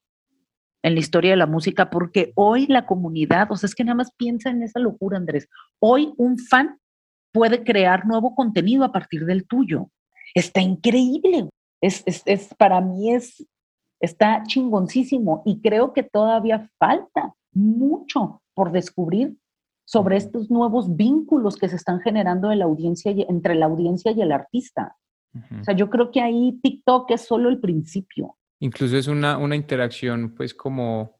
en 0.83 0.93
la 0.95 0.99
historia 0.99 1.31
de 1.31 1.37
la 1.37 1.47
música, 1.47 1.89
porque 1.89 2.31
hoy 2.35 2.67
la 2.67 2.85
comunidad, 2.85 3.51
o 3.51 3.57
sea, 3.57 3.67
es 3.67 3.75
que 3.75 3.83
nada 3.83 3.95
más 3.95 4.11
piensa 4.17 4.49
en 4.49 4.63
esa 4.63 4.79
locura, 4.79 5.17
Andrés. 5.17 5.47
Hoy 5.79 6.13
un 6.17 6.37
fan 6.39 6.79
puede 7.31 7.63
crear 7.63 8.05
nuevo 8.05 8.35
contenido 8.35 8.83
a 8.83 8.91
partir 8.91 9.25
del 9.25 9.47
tuyo. 9.47 9.89
Está 10.33 10.61
increíble 10.61 11.49
es, 11.81 12.03
es, 12.05 12.53
para 12.55 12.79
mí 12.79 13.11
es, 13.11 13.45
está 13.99 14.43
chingoncísimo 14.43 15.41
y 15.45 15.59
creo 15.61 15.93
que 15.93 16.03
todavía 16.03 16.69
falta 16.77 17.33
mucho 17.53 18.41
por 18.53 18.71
descubrir 18.71 19.35
sobre 19.85 20.15
estos 20.15 20.49
nuevos 20.49 20.95
vínculos 20.95 21.57
que 21.57 21.67
se 21.67 21.75
están 21.75 21.99
generando 21.99 22.51
en 22.51 22.59
la 22.59 22.65
audiencia 22.65 23.11
entre 23.27 23.55
la 23.55 23.65
audiencia 23.65 24.11
y 24.11 24.21
el 24.21 24.31
artista. 24.31 24.95
O 25.59 25.63
sea, 25.63 25.73
yo 25.73 25.89
creo 25.89 26.11
que 26.11 26.21
ahí 26.21 26.59
TikTok 26.61 27.09
es 27.11 27.21
solo 27.21 27.49
el 27.49 27.59
principio. 27.59 28.35
Incluso 28.61 28.97
es 28.97 29.07
una, 29.07 29.37
una 29.37 29.55
interacción 29.55 30.33
pues 30.35 30.53
como, 30.53 31.19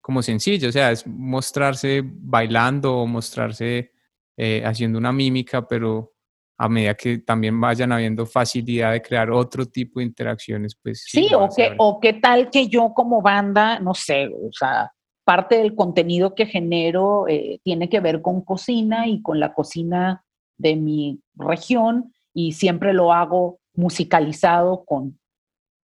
como 0.00 0.22
sencilla, 0.22 0.68
o 0.68 0.72
sea, 0.72 0.92
es 0.92 1.06
mostrarse 1.06 2.02
bailando 2.04 2.98
o 2.98 3.06
mostrarse 3.06 3.92
eh, 4.36 4.62
haciendo 4.64 4.98
una 4.98 5.12
mímica, 5.12 5.66
pero 5.66 6.12
a 6.58 6.68
medida 6.68 6.94
que 6.94 7.18
también 7.18 7.60
vayan 7.60 7.92
habiendo 7.92 8.26
facilidad 8.26 8.92
de 8.92 9.02
crear 9.02 9.30
otro 9.30 9.66
tipo 9.66 10.00
de 10.00 10.06
interacciones, 10.06 10.76
pues... 10.82 11.04
Sí, 11.06 11.28
o, 11.34 11.48
que, 11.54 11.74
o 11.78 11.98
qué 12.00 12.14
tal 12.14 12.50
que 12.50 12.68
yo 12.68 12.92
como 12.94 13.20
banda, 13.22 13.78
no 13.78 13.94
sé, 13.94 14.28
o 14.28 14.50
sea, 14.52 14.92
parte 15.24 15.56
del 15.56 15.74
contenido 15.74 16.34
que 16.34 16.46
genero 16.46 17.26
eh, 17.26 17.60
tiene 17.64 17.88
que 17.88 18.00
ver 18.00 18.22
con 18.22 18.42
cocina 18.42 19.06
y 19.08 19.22
con 19.22 19.40
la 19.40 19.52
cocina 19.52 20.24
de 20.56 20.76
mi 20.76 21.20
región 21.34 22.12
y 22.32 22.52
siempre 22.52 22.92
lo 22.92 23.12
hago 23.12 23.58
musicalizado 23.74 24.84
con 24.84 25.18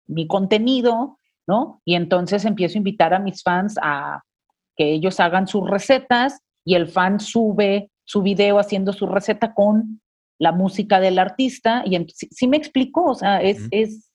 mi 0.07 0.27
contenido, 0.27 1.17
¿no? 1.47 1.81
Y 1.85 1.95
entonces 1.95 2.45
empiezo 2.45 2.77
a 2.77 2.79
invitar 2.79 3.13
a 3.13 3.19
mis 3.19 3.43
fans 3.43 3.77
a 3.81 4.23
que 4.75 4.91
ellos 4.91 5.19
hagan 5.19 5.47
sus 5.47 5.69
recetas 5.69 6.39
y 6.63 6.75
el 6.75 6.87
fan 6.87 7.19
sube 7.19 7.91
su 8.03 8.21
video 8.21 8.59
haciendo 8.59 8.93
su 8.93 9.07
receta 9.07 9.53
con 9.53 10.01
la 10.39 10.51
música 10.51 10.99
del 10.99 11.19
artista. 11.19 11.83
Y 11.85 12.05
si, 12.09 12.47
me 12.47 12.57
explico, 12.57 13.03
o 13.03 13.15
sea, 13.15 13.41
es, 13.41 13.67
es, 13.71 14.11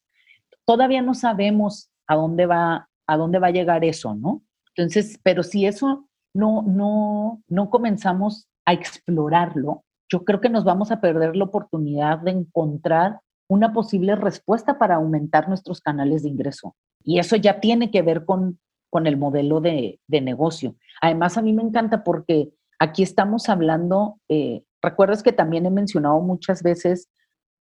todavía 0.64 1.02
no 1.02 1.14
sabemos 1.14 1.90
a 2.06 2.14
dónde 2.14 2.46
va, 2.46 2.88
a 3.06 3.16
dónde 3.16 3.38
va 3.38 3.48
a 3.48 3.52
llegar 3.52 3.84
eso, 3.84 4.14
¿no? 4.14 4.42
Entonces, 4.74 5.18
pero 5.22 5.42
si 5.42 5.66
eso 5.66 6.08
no, 6.34 6.62
no, 6.62 7.42
no 7.48 7.70
comenzamos 7.70 8.48
a 8.64 8.72
explorarlo, 8.72 9.84
yo 10.10 10.24
creo 10.24 10.40
que 10.40 10.48
nos 10.48 10.64
vamos 10.64 10.90
a 10.90 11.00
perder 11.00 11.36
la 11.36 11.44
oportunidad 11.44 12.18
de 12.18 12.32
encontrar 12.32 13.20
una 13.52 13.72
posible 13.72 14.16
respuesta 14.16 14.78
para 14.78 14.96
aumentar 14.96 15.48
nuestros 15.48 15.80
canales 15.80 16.22
de 16.22 16.30
ingreso. 16.30 16.74
Y 17.04 17.18
eso 17.18 17.36
ya 17.36 17.60
tiene 17.60 17.90
que 17.90 18.02
ver 18.02 18.24
con, 18.24 18.58
con 18.90 19.06
el 19.06 19.16
modelo 19.16 19.60
de, 19.60 20.00
de 20.06 20.20
negocio. 20.20 20.76
Además, 21.00 21.36
a 21.36 21.42
mí 21.42 21.52
me 21.52 21.62
encanta 21.62 22.02
porque 22.02 22.50
aquí 22.78 23.02
estamos 23.02 23.48
hablando, 23.48 24.18
eh, 24.28 24.64
recuerdas 24.80 25.22
que 25.22 25.32
también 25.32 25.66
he 25.66 25.70
mencionado 25.70 26.20
muchas 26.20 26.62
veces 26.62 27.10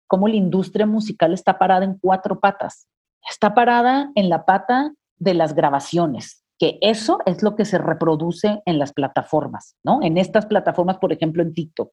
cómo 0.07 0.29
la 0.29 0.37
industria 0.37 0.87
musical 0.87 1.33
está 1.33 1.59
parada 1.59 1.85
en 1.85 1.99
cuatro 1.99 2.39
patas. 2.39 2.87
Está 3.29 3.55
parada 3.55 4.13
en 4.15 4.29
la 4.29 4.45
pata 4.45 4.95
de 5.17 5.35
las 5.35 5.55
grabaciones, 5.55 6.45
que 6.59 6.79
eso 6.81 7.19
es 7.27 7.43
lo 7.43 7.57
que 7.57 7.65
se 7.65 7.79
reproduce 7.79 8.63
en 8.67 8.79
las 8.79 8.93
plataformas, 8.93 9.77
¿no? 9.85 10.01
En 10.03 10.19
estas 10.19 10.47
plataformas, 10.47 10.99
por 10.99 11.13
ejemplo, 11.13 11.43
en 11.43 11.55
TikTok. 11.55 11.93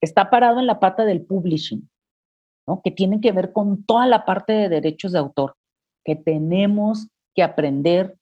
Está 0.00 0.30
parado 0.30 0.60
en 0.60 0.66
la 0.66 0.78
pata 0.78 1.04
del 1.04 1.26
publishing, 1.26 1.88
Que 2.82 2.90
tiene 2.90 3.20
que 3.20 3.32
ver 3.32 3.52
con 3.52 3.84
toda 3.84 4.06
la 4.06 4.24
parte 4.24 4.52
de 4.52 4.68
derechos 4.68 5.12
de 5.12 5.18
autor, 5.18 5.54
que 6.04 6.16
tenemos 6.16 7.08
que 7.34 7.42
aprender 7.42 8.16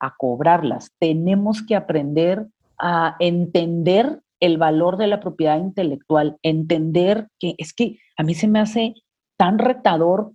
a 0.00 0.14
cobrarlas, 0.16 0.90
tenemos 0.98 1.62
que 1.62 1.76
aprender 1.76 2.46
a 2.78 3.16
entender 3.18 4.20
el 4.40 4.58
valor 4.58 4.96
de 4.96 5.06
la 5.06 5.20
propiedad 5.20 5.58
intelectual, 5.58 6.38
entender 6.42 7.28
que 7.38 7.54
es 7.58 7.72
que 7.72 7.98
a 8.16 8.22
mí 8.22 8.34
se 8.34 8.48
me 8.48 8.60
hace 8.60 8.94
tan 9.36 9.58
retador 9.58 10.32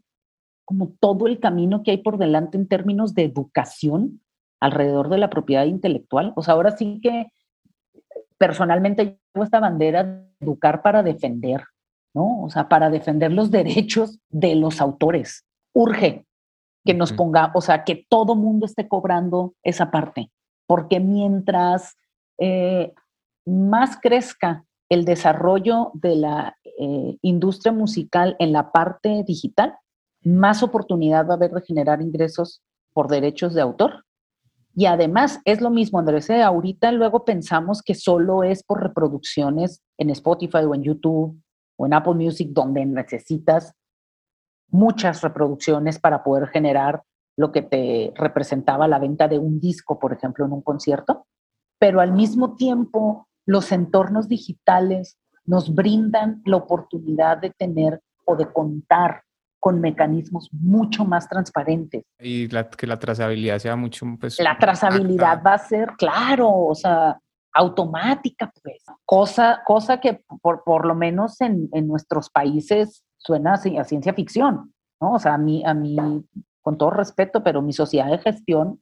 como 0.66 0.94
todo 1.00 1.28
el 1.28 1.40
camino 1.40 1.84
que 1.84 1.92
hay 1.92 1.98
por 1.98 2.18
delante 2.18 2.58
en 2.58 2.68
términos 2.68 3.14
de 3.16 3.24
educación 3.24 4.22
alrededor 4.60 5.10
de 5.10 5.18
la 5.18 5.30
propiedad 5.30 5.66
intelectual. 5.66 6.34
O 6.36 6.44
sea, 6.44 6.54
ahora 6.54 6.72
sí 6.72 7.00
que 7.02 7.28
personalmente 8.38 9.20
llevo 9.34 9.44
esta 9.44 9.60
bandera 9.60 10.04
de 10.04 10.26
educar 10.40 10.82
para 10.82 11.04
defender, 11.04 11.64
¿no? 12.14 12.44
O 12.44 12.50
sea, 12.50 12.70
para 12.70 12.90
defender 12.90 13.32
los 13.32 13.52
derechos 13.52 14.20
de 14.30 14.56
los 14.56 14.82
autores. 14.82 15.46
Urge 15.74 16.26
que 16.86 16.94
nos 16.94 17.14
ponga, 17.14 17.52
o 17.54 17.62
sea, 17.62 17.84
que 17.84 18.06
todo 18.10 18.36
mundo 18.36 18.66
esté 18.66 18.88
cobrando 18.88 19.54
esa 19.64 19.92
parte, 19.92 20.32
porque 20.66 21.00
mientras 21.00 21.98
eh, 22.38 22.94
más 23.46 23.98
crezca 24.02 24.66
el 24.90 25.06
desarrollo 25.06 25.92
de 25.94 26.16
la 26.16 26.58
eh, 26.64 27.18
industria 27.22 27.72
musical 27.72 28.36
en 28.40 28.54
la 28.54 28.72
parte 28.72 29.24
digital, 29.24 29.76
más 30.24 30.64
oportunidad 30.64 31.28
va 31.28 31.34
a 31.34 31.38
haber 31.38 31.52
de 31.52 31.62
generar 31.62 32.02
ingresos 32.02 32.62
por 32.94 33.08
derechos 33.08 33.54
de 33.54 33.62
autor. 33.62 34.06
Y 34.76 34.86
además 34.86 35.40
es 35.46 35.62
lo 35.62 35.70
mismo, 35.70 36.00
Andrés, 36.00 36.30
¿eh? 36.30 36.42
ahorita 36.42 36.92
luego 36.92 37.26
pensamos 37.26 37.82
que 37.82 37.96
solo 37.96 38.44
es 38.44 38.64
por 38.64 38.82
reproducciones 38.82 39.82
en 39.98 40.10
Spotify 40.10 40.60
o 40.60 40.74
en 40.74 40.84
YouTube 40.84 41.40
o 41.80 41.86
en 41.86 41.94
Apple 41.94 42.16
Music 42.16 42.50
donde 42.52 42.86
necesitas 42.86 43.74
muchas 44.70 45.22
reproducciones 45.22 45.98
para 46.00 46.24
poder 46.24 46.50
generar 46.50 47.02
lo 47.38 47.52
que 47.52 47.62
te 47.62 48.12
representaba 48.16 48.88
la 48.88 49.00
venta 49.00 49.28
de 49.28 49.40
un 49.40 49.60
disco, 49.60 49.98
por 49.98 50.14
ejemplo, 50.14 50.46
en 50.46 50.52
un 50.52 50.62
concierto 50.62 51.26
pero 51.80 52.02
al 52.02 52.12
mismo 52.12 52.56
tiempo 52.56 53.28
los 53.46 53.72
entornos 53.72 54.28
digitales 54.28 55.18
nos 55.46 55.74
brindan 55.74 56.42
la 56.46 56.58
oportunidad 56.58 57.38
de 57.38 57.50
tener 57.52 58.02
o 58.26 58.36
de 58.36 58.52
contar 58.52 59.24
con 59.60 59.82
mecanismos 59.82 60.50
mucho 60.52 61.04
más 61.04 61.28
transparentes. 61.28 62.04
Y 62.20 62.48
que 62.48 62.88
la 62.88 63.00
trazabilidad 63.00 63.58
sea 63.58 63.76
mucho, 63.76 64.06
pues... 64.20 64.40
La 64.40 64.58
trazabilidad 64.58 65.42
va 65.44 65.54
a 65.54 65.58
ser, 65.58 65.90
claro, 65.98 66.50
o 66.50 66.76
sea, 66.76 67.20
automática, 67.54 68.52
pues. 68.62 68.84
Cosa, 69.06 69.62
cosa 69.66 70.00
que 70.00 70.22
por, 70.42 70.64
por 70.64 70.86
lo 70.86 70.96
menos 70.96 71.42
en, 71.42 71.70
en 71.74 71.88
nuestros 71.88 72.30
países 72.30 73.04
suena 73.18 73.54
a, 73.54 73.84
ciencia 73.84 74.14
ficción, 74.14 74.74
¿no? 75.02 75.14
O 75.14 75.20
sea, 75.20 75.36
a 75.36 75.38
mí, 75.38 75.64
a 75.66 75.74
mí, 75.74 75.98
con 76.62 76.78
todo 76.78 76.92
respeto, 76.92 77.44
pero 77.44 77.62
mi 77.62 77.74
sociedad 77.74 78.10
de 78.10 78.20
gestión, 78.20 78.82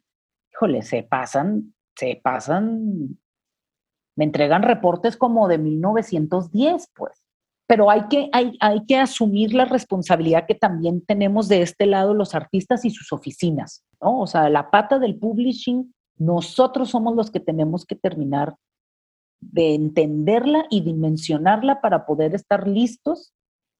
híjole, 0.51 0.82
se 0.82 1.03
pasan 1.03 1.73
se 1.97 2.19
pasan, 2.23 3.17
me 4.15 4.25
entregan 4.25 4.63
reportes 4.63 5.17
como 5.17 5.47
de 5.47 5.58
1910, 5.58 6.91
pues. 6.95 7.23
Pero 7.67 7.89
hay 7.89 8.08
que, 8.08 8.30
hay, 8.32 8.56
hay 8.62 8.86
que 8.86 8.97
asumir 8.97 9.53
la 9.53 9.65
responsabilidad 9.65 10.45
que 10.47 10.56
también 10.56 11.06
tenemos 11.06 11.49
de 11.49 11.62
este 11.62 11.86
lado 11.86 12.13
los 12.13 12.34
artistas 12.34 12.86
y 12.86 12.91
sus 12.91 13.12
oficinas, 13.12 13.84
¿no? 14.01 14.21
O 14.21 14.27
sea, 14.27 14.49
la 14.49 14.71
pata 14.71 14.99
del 14.99 15.17
publishing, 15.17 15.93
nosotros 16.17 16.89
somos 16.89 17.15
los 17.15 17.32
que 17.32 17.39
tenemos 17.39 17.86
que 17.86 17.95
terminar 17.95 18.56
de 19.39 19.75
entenderla 19.75 20.65
y 20.69 20.82
dimensionarla 20.82 21.82
para 21.82 22.06
poder 22.06 22.34
estar 22.34 22.67
listos 22.67 23.34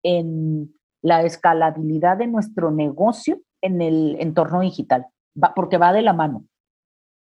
en 0.04 0.74
la 1.02 1.24
escalabilidad 1.24 2.18
de 2.18 2.28
nuestro 2.28 2.72
negocio 2.72 3.42
en 3.62 3.82
el 3.82 4.18
entorno 4.20 4.62
digital, 4.62 5.08
porque 5.56 5.78
va 5.78 5.94
de 5.94 6.02
la 6.02 6.14
mano. 6.14 6.46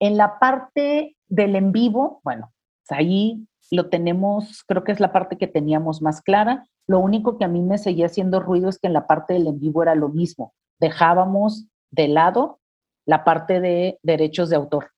En 0.01 0.17
la 0.17 0.39
parte 0.39 1.17
del 1.29 1.57
en 1.57 1.73
vivo, 1.73 2.21
bueno, 2.25 2.53
pues 2.87 2.99
ahí 2.99 3.47
lo 3.71 3.89
tenemos, 3.89 4.65
creo 4.65 4.85
que 4.85 4.93
es 4.93 5.01
la 5.01 5.13
parte 5.13 5.39
que 5.39 5.47
teníamos 5.47 6.03
más 6.03 6.23
clara. 6.23 6.67
Lo 6.87 6.99
único 6.99 7.39
que 7.39 7.45
a 7.45 7.49
mí 7.49 7.63
me 7.63 7.79
seguía 7.79 8.07
haciendo 8.07 8.41
ruido 8.41 8.69
es 8.69 8.79
que 8.79 8.89
en 8.89 8.95
la 8.95 9.07
parte 9.07 9.35
del 9.35 9.47
en 9.47 9.61
vivo 9.61 9.83
era 9.83 9.95
lo 9.95 10.09
mismo. 10.09 10.55
Dejábamos 10.81 11.67
de 11.91 12.09
lado 12.09 12.61
la 13.07 13.25
parte 13.25 13.61
de 13.61 13.99
derechos 14.03 14.51
de 14.51 14.57
autor, 14.57 14.91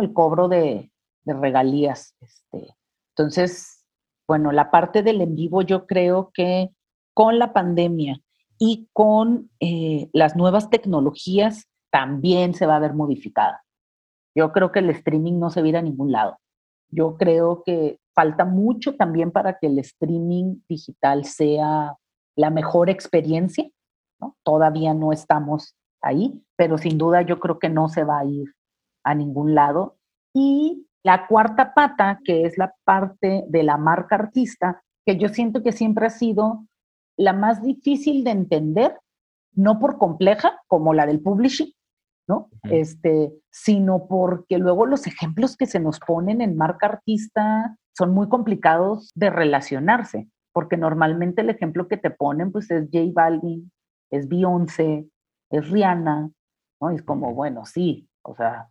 El 0.00 0.12
cobro 0.12 0.48
de, 0.48 0.92
regalías. 1.24 2.14
Este. 2.20 2.74
Entonces, 3.16 3.84
bueno, 4.28 4.52
la 4.52 4.70
parte 4.70 5.02
del 5.02 5.20
en 5.20 5.34
vivo 5.34 5.62
yo 5.62 5.86
creo 5.86 6.30
que 6.32 6.70
con 7.14 7.38
la 7.38 7.52
pandemia 7.52 8.20
y 8.58 8.88
con 8.92 9.50
eh, 9.60 10.08
las 10.12 10.36
nuevas 10.36 10.70
tecnologías 10.70 11.66
también 11.90 12.54
se 12.54 12.66
va 12.66 12.76
a 12.76 12.80
ver 12.80 12.94
modificada. 12.94 13.64
Yo 14.34 14.52
creo 14.52 14.70
que 14.70 14.78
el 14.78 14.90
streaming 14.90 15.38
no 15.38 15.50
se 15.50 15.62
va 15.62 15.78
a 15.78 15.80
a 15.80 15.82
ningún 15.82 16.12
lado. 16.12 16.38
Yo 16.88 17.16
creo 17.16 17.62
que 17.64 17.98
falta 18.14 18.44
mucho 18.44 18.96
también 18.96 19.30
para 19.30 19.58
que 19.58 19.66
el 19.66 19.78
streaming 19.78 20.60
digital 20.68 21.24
sea 21.24 21.96
la 22.36 22.50
mejor 22.50 22.90
experiencia. 22.90 23.68
Todavía 24.44 24.94
no 24.94 25.12
estamos 25.12 25.74
ahí, 26.00 26.42
pero 26.56 26.78
sin 26.78 26.98
duda 26.98 27.22
yo 27.22 27.40
creo 27.40 27.58
que 27.58 27.68
no 27.68 27.88
se 27.88 28.04
va 28.04 28.20
a 28.20 28.24
ir 28.24 28.54
a 29.04 29.14
ningún 29.14 29.54
lado. 29.54 29.96
Y 30.34 30.86
la 31.02 31.26
cuarta 31.26 31.74
pata, 31.74 32.20
que 32.24 32.44
es 32.44 32.58
la 32.58 32.74
parte 32.84 33.44
de 33.48 33.62
la 33.62 33.76
marca 33.76 34.16
artista, 34.16 34.82
que 35.06 35.16
yo 35.16 35.28
siento 35.28 35.62
que 35.62 35.72
siempre 35.72 36.06
ha 36.06 36.10
sido 36.10 36.66
la 37.16 37.32
más 37.32 37.62
difícil 37.62 38.24
de 38.24 38.30
entender, 38.30 38.98
no 39.54 39.78
por 39.78 39.98
compleja 39.98 40.60
como 40.66 40.94
la 40.94 41.06
del 41.06 41.20
publishing, 41.20 41.72
este, 42.64 43.32
sino 43.50 44.06
porque 44.06 44.58
luego 44.58 44.86
los 44.86 45.06
ejemplos 45.06 45.56
que 45.56 45.66
se 45.66 45.80
nos 45.80 45.98
ponen 45.98 46.40
en 46.40 46.56
marca 46.56 46.86
artista 46.86 47.76
son 47.96 48.14
muy 48.14 48.28
complicados 48.28 49.10
de 49.14 49.30
relacionarse, 49.30 50.28
porque 50.52 50.76
normalmente 50.76 51.42
el 51.42 51.50
ejemplo 51.50 51.88
que 51.88 51.96
te 51.96 52.10
ponen 52.10 52.52
pues 52.52 52.70
es 52.70 52.88
J 52.92 53.06
Balvin, 53.12 53.72
es 54.10 54.28
Beyoncé, 54.28 55.08
es 55.50 55.70
Rihanna, 55.70 56.30
¿no? 56.80 56.90
es 56.90 57.02
como, 57.02 57.34
bueno, 57.34 57.66
sí, 57.66 58.08
o 58.22 58.34
sea, 58.36 58.68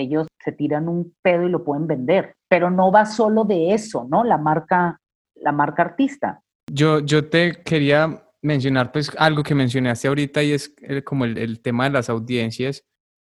ellos 0.00 0.26
se 0.42 0.52
tiran 0.52 0.88
un 0.88 1.14
pedo 1.22 1.46
y 1.46 1.50
lo 1.50 1.64
pueden 1.64 1.86
vender, 1.86 2.34
pero 2.48 2.70
no 2.70 2.92
va 2.92 3.06
solo 3.06 3.44
de 3.44 3.74
eso, 3.74 4.06
¿no? 4.08 4.24
La 4.24 4.38
marca, 4.38 5.00
la 5.34 5.52
marca 5.52 5.82
artista. 5.82 6.40
Yo, 6.70 7.00
yo 7.00 7.28
te 7.28 7.62
quería 7.62 8.22
mencionar 8.42 8.92
pues 8.92 9.10
algo 9.18 9.42
que 9.42 9.54
mencionaste 9.54 10.08
ahorita 10.08 10.42
y 10.42 10.52
es 10.52 10.74
como 11.04 11.24
el, 11.24 11.38
el 11.38 11.60
tema 11.60 11.84
de 11.84 11.90
las 11.90 12.08
audiencias 12.08 12.84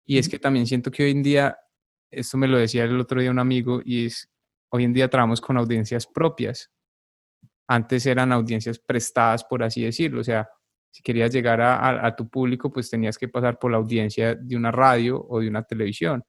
y 0.09 0.17
es 0.17 0.27
que 0.27 0.39
también 0.39 0.65
siento 0.65 0.89
que 0.89 1.03
hoy 1.03 1.11
en 1.11 1.21
día, 1.21 1.55
esto 2.09 2.35
me 2.35 2.47
lo 2.47 2.57
decía 2.57 2.83
el 2.83 2.99
otro 2.99 3.21
día 3.21 3.29
un 3.29 3.37
amigo 3.37 3.79
y 3.85 4.07
es, 4.07 4.27
hoy 4.71 4.83
en 4.83 4.91
día 4.91 5.07
trabajamos 5.07 5.39
con 5.39 5.55
audiencias 5.55 6.07
propias. 6.07 6.71
Antes 7.67 8.07
eran 8.07 8.31
audiencias 8.31 8.79
prestadas, 8.79 9.43
por 9.43 9.61
así 9.61 9.83
decirlo, 9.83 10.21
o 10.21 10.23
sea, 10.23 10.49
si 10.91 11.03
querías 11.03 11.31
llegar 11.31 11.61
a, 11.61 12.07
a, 12.07 12.15
tu 12.15 12.27
público, 12.27 12.71
pues 12.73 12.89
tenías 12.89 13.19
que 13.19 13.27
pasar 13.27 13.59
por 13.59 13.69
la 13.69 13.77
audiencia 13.77 14.33
de 14.33 14.55
una 14.55 14.71
radio 14.71 15.23
o 15.29 15.41
de 15.41 15.47
una 15.47 15.61
televisión. 15.61 16.23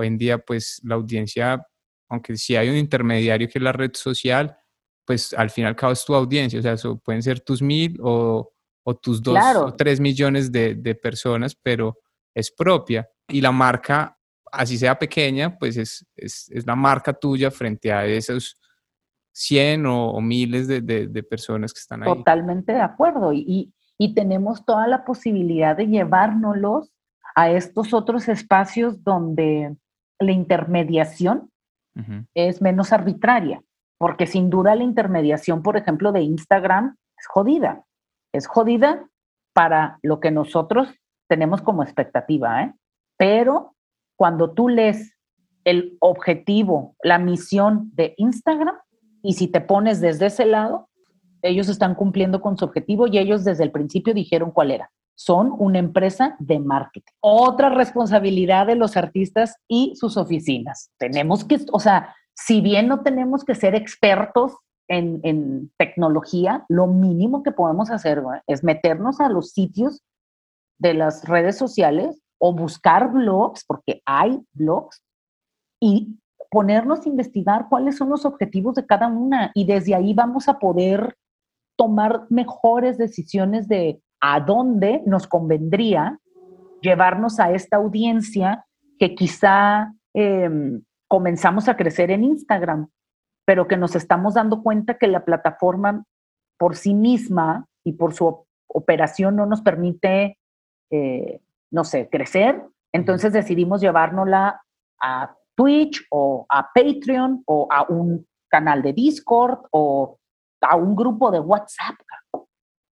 Hoy 0.00 0.06
en 0.06 0.16
día, 0.16 0.38
pues 0.38 0.80
la 0.82 0.94
audiencia, 0.94 1.62
aunque 2.08 2.36
sí 2.36 2.56
hay 2.56 2.70
un 2.70 2.76
intermediario 2.76 3.48
que 3.48 3.58
es 3.58 3.62
la 3.62 3.72
red 3.72 3.90
social, 3.92 4.56
pues 5.04 5.34
al 5.34 5.50
final 5.50 5.76
cabo 5.76 5.92
es 5.92 6.04
tu 6.04 6.14
audiencia, 6.14 6.58
o 6.58 6.62
sea, 6.62 6.72
eso 6.72 6.98
pueden 6.98 7.22
ser 7.22 7.40
tus 7.40 7.60
mil 7.60 7.98
o, 8.02 8.50
o 8.82 8.96
tus 8.96 9.22
dos 9.22 9.36
o 9.56 9.74
tres 9.74 10.00
millones 10.00 10.50
de, 10.50 10.74
de, 10.74 10.94
personas, 10.94 11.54
pero 11.54 11.98
es 12.34 12.50
propia. 12.50 13.06
Y 13.28 13.42
la 13.42 13.52
marca, 13.52 14.16
así 14.50 14.78
sea 14.78 14.98
pequeña, 14.98 15.58
pues 15.58 15.76
es, 15.76 16.06
es, 16.16 16.48
es 16.50 16.66
la 16.66 16.76
marca 16.76 17.12
tuya 17.12 17.50
frente 17.50 17.92
a 17.92 18.06
esos 18.06 18.58
100 19.32 19.84
o, 19.84 20.12
o 20.12 20.20
miles 20.22 20.66
de, 20.66 20.80
de, 20.80 21.22
personas 21.22 21.74
que 21.74 21.80
están 21.80 22.02
ahí. 22.02 22.08
Totalmente 22.08 22.72
de 22.72 22.80
acuerdo. 22.80 23.34
Y, 23.34 23.74
y 23.98 24.14
tenemos 24.14 24.64
toda 24.64 24.86
la 24.86 25.04
posibilidad 25.04 25.76
de 25.76 25.86
llevárnoslos 25.86 26.90
a 27.34 27.50
estos 27.50 27.92
otros 27.92 28.28
espacios 28.28 29.02
donde 29.04 29.76
la 30.20 30.32
intermediación 30.32 31.50
es 32.34 32.62
menos 32.62 32.92
arbitraria, 32.92 33.62
porque 33.98 34.26
sin 34.26 34.48
duda 34.48 34.74
la 34.74 34.84
intermediación, 34.84 35.62
por 35.62 35.76
ejemplo, 35.76 36.12
de 36.12 36.22
Instagram 36.22 36.96
es 37.18 37.26
jodida. 37.26 37.84
Es 38.32 38.46
jodida 38.46 39.06
para 39.52 39.98
lo 40.02 40.20
que 40.20 40.30
nosotros 40.30 40.88
tenemos 41.28 41.60
como 41.62 41.82
expectativa, 41.82 42.62
¿eh? 42.62 42.74
Pero 43.18 43.74
cuando 44.16 44.52
tú 44.52 44.68
lees 44.68 45.14
el 45.64 45.98
objetivo, 46.00 46.94
la 47.02 47.18
misión 47.18 47.90
de 47.94 48.14
Instagram, 48.16 48.76
y 49.22 49.34
si 49.34 49.48
te 49.48 49.60
pones 49.60 50.00
desde 50.00 50.26
ese 50.26 50.46
lado, 50.46 50.88
ellos 51.42 51.68
están 51.68 51.94
cumpliendo 51.94 52.40
con 52.40 52.56
su 52.56 52.64
objetivo 52.64 53.06
y 53.06 53.18
ellos 53.18 53.44
desde 53.44 53.64
el 53.64 53.72
principio 53.72 54.14
dijeron 54.14 54.50
cuál 54.50 54.70
era. 54.70 54.90
Son 55.20 55.54
una 55.58 55.78
empresa 55.78 56.34
de 56.38 56.58
marketing. 56.58 57.12
Otra 57.20 57.68
responsabilidad 57.68 58.66
de 58.66 58.74
los 58.74 58.96
artistas 58.96 59.56
y 59.68 59.92
sus 59.96 60.16
oficinas. 60.16 60.90
Tenemos 60.98 61.44
que, 61.44 61.58
o 61.72 61.78
sea, 61.78 62.14
si 62.34 62.62
bien 62.62 62.88
no 62.88 63.02
tenemos 63.02 63.44
que 63.44 63.54
ser 63.54 63.74
expertos 63.74 64.54
en, 64.88 65.20
en 65.22 65.70
tecnología, 65.76 66.64
lo 66.70 66.86
mínimo 66.86 67.42
que 67.42 67.52
podemos 67.52 67.90
hacer 67.90 68.22
es 68.46 68.64
meternos 68.64 69.20
a 69.20 69.28
los 69.28 69.50
sitios 69.50 70.02
de 70.78 70.94
las 70.94 71.28
redes 71.28 71.58
sociales 71.58 72.22
o 72.38 72.54
buscar 72.54 73.12
blogs, 73.12 73.62
porque 73.66 74.00
hay 74.06 74.40
blogs, 74.54 75.02
y 75.80 76.18
ponernos 76.50 77.04
a 77.04 77.08
investigar 77.10 77.66
cuáles 77.68 77.98
son 77.98 78.08
los 78.08 78.24
objetivos 78.24 78.74
de 78.74 78.86
cada 78.86 79.08
una 79.08 79.50
y 79.54 79.66
desde 79.66 79.94
ahí 79.94 80.14
vamos 80.14 80.48
a 80.48 80.58
poder 80.58 81.14
tomar 81.76 82.26
mejores 82.30 82.96
decisiones 82.96 83.68
de 83.68 84.00
a 84.20 84.40
dónde 84.40 85.02
nos 85.06 85.26
convendría 85.26 86.18
llevarnos 86.80 87.40
a 87.40 87.52
esta 87.52 87.76
audiencia 87.76 88.66
que 88.98 89.14
quizá 89.14 89.92
em, 90.14 90.82
comenzamos 91.08 91.68
a 91.68 91.76
crecer 91.76 92.10
en 92.10 92.24
Instagram, 92.24 92.88
pero 93.46 93.66
que 93.66 93.76
nos 93.76 93.96
estamos 93.96 94.34
dando 94.34 94.62
cuenta 94.62 94.98
que 94.98 95.06
la 95.06 95.24
plataforma 95.24 96.04
por 96.58 96.76
sí 96.76 96.94
misma 96.94 97.66
y 97.84 97.92
por 97.92 98.14
su 98.14 98.46
operación 98.68 99.36
no 99.36 99.46
nos 99.46 99.62
permite, 99.62 100.38
eh, 100.90 101.40
no 101.70 101.84
sé, 101.84 102.08
crecer. 102.08 102.62
Entonces 102.92 103.32
decidimos 103.32 103.80
llevárnosla 103.80 104.62
a 105.00 105.34
Twitch 105.56 106.06
o 106.10 106.46
a 106.48 106.70
Patreon 106.72 107.42
o 107.46 107.66
a 107.70 107.84
un 107.88 108.26
canal 108.48 108.82
de 108.82 108.92
Discord 108.92 109.60
o 109.70 110.18
a 110.60 110.76
un 110.76 110.94
grupo 110.94 111.30
de 111.30 111.40
WhatsApp, 111.40 111.96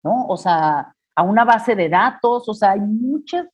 ¿no? 0.02 0.26
O 0.26 0.36
sea, 0.36 0.94
a 1.18 1.24
una 1.24 1.44
base 1.44 1.74
de 1.74 1.88
datos, 1.88 2.48
o 2.48 2.54
sea, 2.54 2.70
hay 2.70 2.81
muchas, 2.81 3.44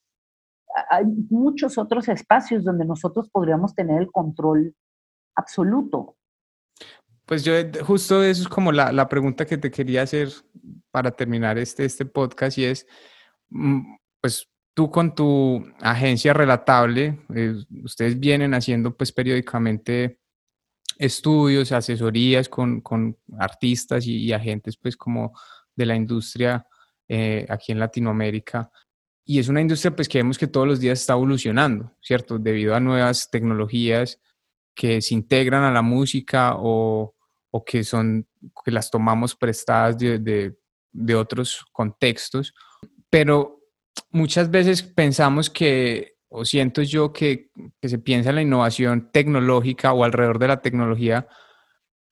hay 0.90 1.06
muchos 1.30 1.78
otros 1.78 2.06
espacios 2.08 2.62
donde 2.62 2.84
nosotros 2.84 3.30
podríamos 3.30 3.74
tener 3.74 4.02
el 4.02 4.12
control 4.12 4.76
absoluto. 5.34 6.14
Pues 7.24 7.42
yo 7.42 7.54
justo 7.82 8.22
eso 8.22 8.42
es 8.42 8.48
como 8.48 8.70
la, 8.70 8.92
la 8.92 9.08
pregunta 9.08 9.46
que 9.46 9.56
te 9.56 9.70
quería 9.70 10.02
hacer 10.02 10.28
para 10.90 11.10
terminar 11.10 11.56
este, 11.56 11.86
este 11.86 12.04
podcast 12.04 12.58
y 12.58 12.66
es, 12.66 12.86
mm, 13.48 13.96
pues 14.20 14.46
tú 14.74 14.90
con 14.90 15.14
tu 15.14 15.64
agencia 15.80 16.34
relatable, 16.34 17.18
eh, 17.34 17.54
ustedes 17.82 18.20
vienen 18.20 18.52
haciendo 18.52 18.94
pues 18.94 19.10
periódicamente 19.10 20.18
estudios, 20.98 21.72
asesorías 21.72 22.50
con, 22.50 22.82
con 22.82 23.16
artistas 23.38 24.06
y, 24.06 24.34
agentes 24.34 24.76
pues 24.76 24.98
como 24.98 25.32
de 25.74 25.86
la 25.86 25.96
industria 25.96 26.66
eh, 27.08 27.46
aquí 27.48 27.72
en 27.72 27.78
Latinoamérica. 27.78 28.70
Y 29.24 29.38
es 29.38 29.48
una 29.48 29.60
industria 29.60 29.94
pues 29.94 30.08
que 30.08 30.18
vemos 30.18 30.38
que 30.38 30.46
todos 30.46 30.66
los 30.66 30.80
días 30.80 31.00
está 31.00 31.14
evolucionando, 31.14 31.92
¿cierto? 32.02 32.38
Debido 32.38 32.74
a 32.74 32.80
nuevas 32.80 33.30
tecnologías 33.30 34.20
que 34.74 35.00
se 35.00 35.14
integran 35.14 35.62
a 35.62 35.72
la 35.72 35.82
música 35.82 36.54
o, 36.56 37.14
o 37.50 37.64
que 37.64 37.84
son, 37.84 38.26
que 38.64 38.70
las 38.70 38.90
tomamos 38.90 39.34
prestadas 39.34 39.96
de, 39.96 40.18
de, 40.18 40.56
de 40.92 41.14
otros 41.14 41.64
contextos. 41.72 42.52
Pero 43.08 43.60
muchas 44.10 44.50
veces 44.50 44.82
pensamos 44.82 45.48
que 45.48 46.14
o 46.36 46.44
siento 46.44 46.82
yo 46.82 47.12
que, 47.12 47.50
se 47.80 47.98
piensa 47.98 48.30
en 48.30 48.36
la 48.36 48.42
innovación 48.42 49.10
tecnológica 49.12 49.92
o 49.92 50.02
alrededor 50.02 50.40
de 50.40 50.48
la 50.48 50.60
tecnología 50.60 51.28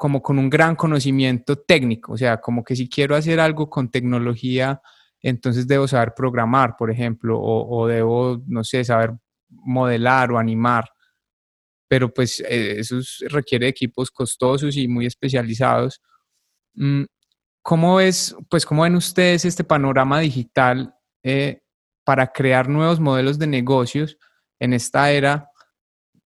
como 0.02 0.20
con 0.20 0.36
un 0.36 0.50
gran 0.50 0.74
conocimiento 0.74 1.60
técnico, 1.60 2.14
o 2.14 2.16
sea, 2.16 2.40
como 2.40 2.64
que 2.64 2.74
si 2.74 2.88
quiero 2.88 3.14
hacer 3.14 3.38
algo 3.38 3.70
con 3.70 3.88
tecnología, 3.88 4.82
entonces 5.20 5.68
debo 5.68 5.86
saber 5.86 6.12
programar, 6.12 6.74
por 6.76 6.90
ejemplo, 6.90 7.40
o, 7.40 7.86
debo, 7.86 8.42
no 8.48 8.64
sé, 8.64 8.82
saber 8.82 9.12
modelar 9.48 10.32
o 10.32 10.38
animar, 10.40 10.90
pero 11.86 12.12
pues 12.12 12.40
eh, 12.40 12.80
eso 12.80 12.96
requiere 13.28 13.68
equipos 13.68 14.10
costosos 14.10 14.76
y 14.76 14.88
muy 14.88 15.06
especializados. 15.06 16.02
Mm, 16.74 17.04
¿Cómo 17.62 18.00
es, 18.00 18.34
pues, 18.50 18.66
cómo 18.66 18.82
ven 18.82 18.96
ustedes 18.96 19.44
este 19.44 19.62
panorama 19.62 20.18
digital 20.18 20.96
eh, 21.22 21.62
para 22.02 22.26
crear 22.32 22.68
nuevos 22.68 22.98
modelos 22.98 23.38
de 23.38 23.46
negocios 23.46 24.18
en 24.58 24.72
esta 24.72 25.12
era, 25.12 25.48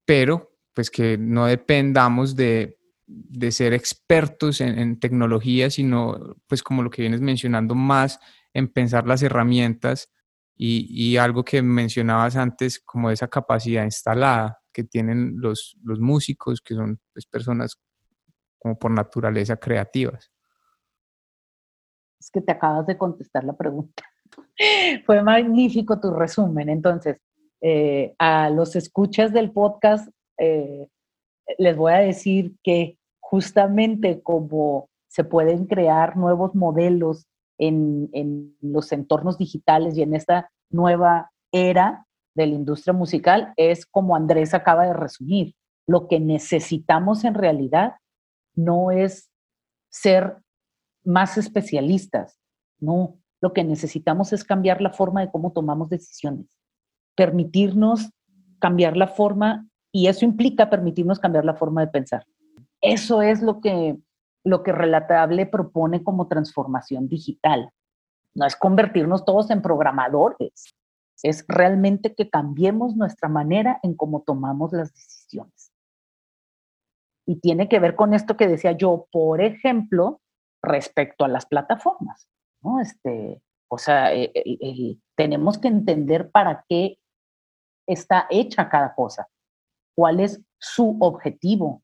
pero 0.06 0.56
pues 0.72 0.88
que 0.90 1.18
no 1.18 1.44
dependamos 1.44 2.36
de, 2.36 2.76
de 3.06 3.52
ser 3.52 3.72
expertos 3.72 4.60
en, 4.60 4.98
tecnología, 4.98 5.70
sino 5.70 6.36
pues 6.48 6.62
como 6.62 6.82
lo 6.82 6.90
que 6.90 7.02
vienes 7.02 7.20
mencionando 7.20 7.74
más 7.74 8.18
en 8.52 8.68
pensar 8.68 9.06
las 9.06 9.22
herramientas 9.22 10.12
y, 10.56 10.86
y, 10.90 11.18
algo 11.18 11.44
que 11.44 11.60
mencionabas 11.62 12.36
antes 12.36 12.80
como 12.80 13.10
esa 13.10 13.28
capacidad 13.28 13.84
instalada 13.84 14.58
que 14.72 14.84
tienen 14.84 15.34
los, 15.36 15.76
los 15.82 16.00
músicos, 16.00 16.60
que 16.60 16.74
son 16.74 16.98
pues, 17.12 17.26
personas 17.26 17.78
como 18.58 18.78
por 18.78 18.90
naturaleza 18.90 19.56
creativas. 19.56 20.32
Es 22.18 22.30
que 22.30 22.40
te 22.40 22.52
acabas 22.52 22.86
de 22.86 22.98
contestar 22.98 23.44
la 23.44 23.56
pregunta. 23.56 24.02
Fue 25.06 25.22
magnífico 25.22 26.00
tu 26.00 26.12
resumen. 26.12 26.68
Entonces, 26.68 27.18
eh, 27.60 28.14
a 28.18 28.50
los 28.50 28.76
escuchas 28.76 29.32
del 29.32 29.52
podcast, 29.52 30.08
eh, 30.38 30.88
les 31.58 31.76
voy 31.76 31.92
a 31.92 31.98
decir 31.98 32.56
que 32.62 32.98
justamente 33.20 34.22
como 34.22 34.88
se 35.08 35.24
pueden 35.24 35.66
crear 35.66 36.16
nuevos 36.16 36.54
modelos 36.54 37.26
en, 37.58 38.10
en, 38.12 38.56
los 38.60 38.92
entornos 38.92 39.38
digitales 39.38 39.96
y 39.96 40.02
en 40.02 40.14
esta 40.14 40.50
nueva 40.70 41.30
era 41.52 42.06
de 42.34 42.46
la 42.46 42.54
industria 42.54 42.92
musical, 42.92 43.54
es 43.56 43.86
como 43.86 44.14
Andrés 44.14 44.52
acaba 44.52 44.86
de 44.86 44.92
resumir. 44.92 45.54
Lo 45.86 46.06
que 46.06 46.20
necesitamos 46.20 47.24
en 47.24 47.34
realidad 47.34 47.94
no 48.54 48.90
es 48.90 49.30
ser 49.88 50.36
más 51.04 51.38
especialistas, 51.38 52.38
no, 52.78 53.16
lo 53.40 53.52
que 53.52 53.64
necesitamos 53.64 54.32
es 54.32 54.44
cambiar 54.44 54.80
la 54.80 54.92
forma 54.92 55.20
de 55.20 55.30
cómo 55.30 55.52
tomamos 55.52 55.88
decisiones, 55.88 56.46
permitirnos 57.14 58.10
cambiar 58.58 58.96
la 58.96 59.06
forma 59.06 59.68
y 59.92 60.08
eso 60.08 60.24
implica 60.24 60.70
permitirnos 60.70 61.18
cambiar 61.18 61.44
la 61.44 61.54
forma 61.54 61.80
de 61.80 61.88
pensar. 61.88 62.26
Eso 62.80 63.22
es 63.22 63.42
lo 63.42 63.60
que, 63.60 63.96
lo 64.44 64.62
que 64.62 64.72
Relatable 64.72 65.46
propone 65.46 66.04
como 66.04 66.28
transformación 66.28 67.08
digital. 67.08 67.70
No 68.34 68.46
es 68.46 68.56
convertirnos 68.56 69.24
todos 69.24 69.50
en 69.50 69.62
programadores, 69.62 70.76
es 71.22 71.44
realmente 71.48 72.14
que 72.14 72.28
cambiemos 72.28 72.94
nuestra 72.96 73.28
manera 73.28 73.80
en 73.82 73.94
cómo 73.94 74.22
tomamos 74.22 74.72
las 74.72 74.92
decisiones. 74.92 75.72
Y 77.26 77.40
tiene 77.40 77.68
que 77.68 77.80
ver 77.80 77.96
con 77.96 78.14
esto 78.14 78.36
que 78.36 78.46
decía 78.46 78.72
yo, 78.72 79.08
por 79.10 79.40
ejemplo, 79.40 80.20
respecto 80.62 81.24
a 81.24 81.28
las 81.28 81.46
plataformas. 81.46 82.28
¿no? 82.62 82.80
Este, 82.80 83.42
o 83.68 83.78
sea, 83.78 84.14
e, 84.14 84.98
tenemos 85.16 85.58
que 85.58 85.68
entender 85.68 86.30
para 86.30 86.64
qué 86.68 86.98
está 87.86 88.26
hecha 88.30 88.68
cada 88.68 88.94
cosa, 88.94 89.28
cuál 89.96 90.20
es 90.20 90.40
su 90.58 90.96
objetivo, 91.00 91.82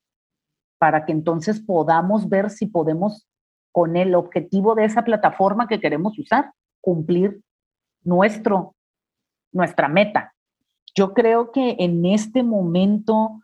para 0.79 1.05
que 1.05 1.13
entonces 1.13 1.61
podamos 1.61 2.29
ver 2.29 2.51
si 2.51 2.67
podemos, 2.67 3.27
con 3.73 3.97
el 3.97 4.15
objetivo 4.15 4.75
de 4.75 4.85
esa 4.85 5.03
plataforma 5.03 5.67
que 5.67 5.81
queremos 5.81 6.19
usar, 6.19 6.53
cumplir 6.81 7.41
nuestro, 8.05 8.75
nuestra 9.51 9.89
meta. 9.89 10.35
Yo 10.95 11.15
creo 11.15 11.53
que 11.53 11.77
en 11.79 12.05
este 12.05 12.43
momento 12.43 13.41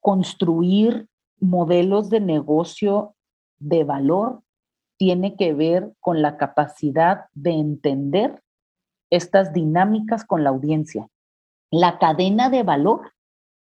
construir 0.00 1.08
modelos 1.38 2.10
de 2.10 2.20
negocio 2.20 3.14
de 3.58 3.84
valor 3.84 4.42
tiene 4.98 5.36
que 5.36 5.52
ver 5.54 5.92
con 6.00 6.22
la 6.22 6.36
capacidad 6.36 7.26
de 7.34 7.52
entender 7.52 8.42
estas 9.10 9.52
dinámicas 9.52 10.24
con 10.24 10.42
la 10.42 10.50
audiencia. 10.50 11.08
La 11.70 11.98
cadena 11.98 12.50
de 12.50 12.62
valor 12.62 13.12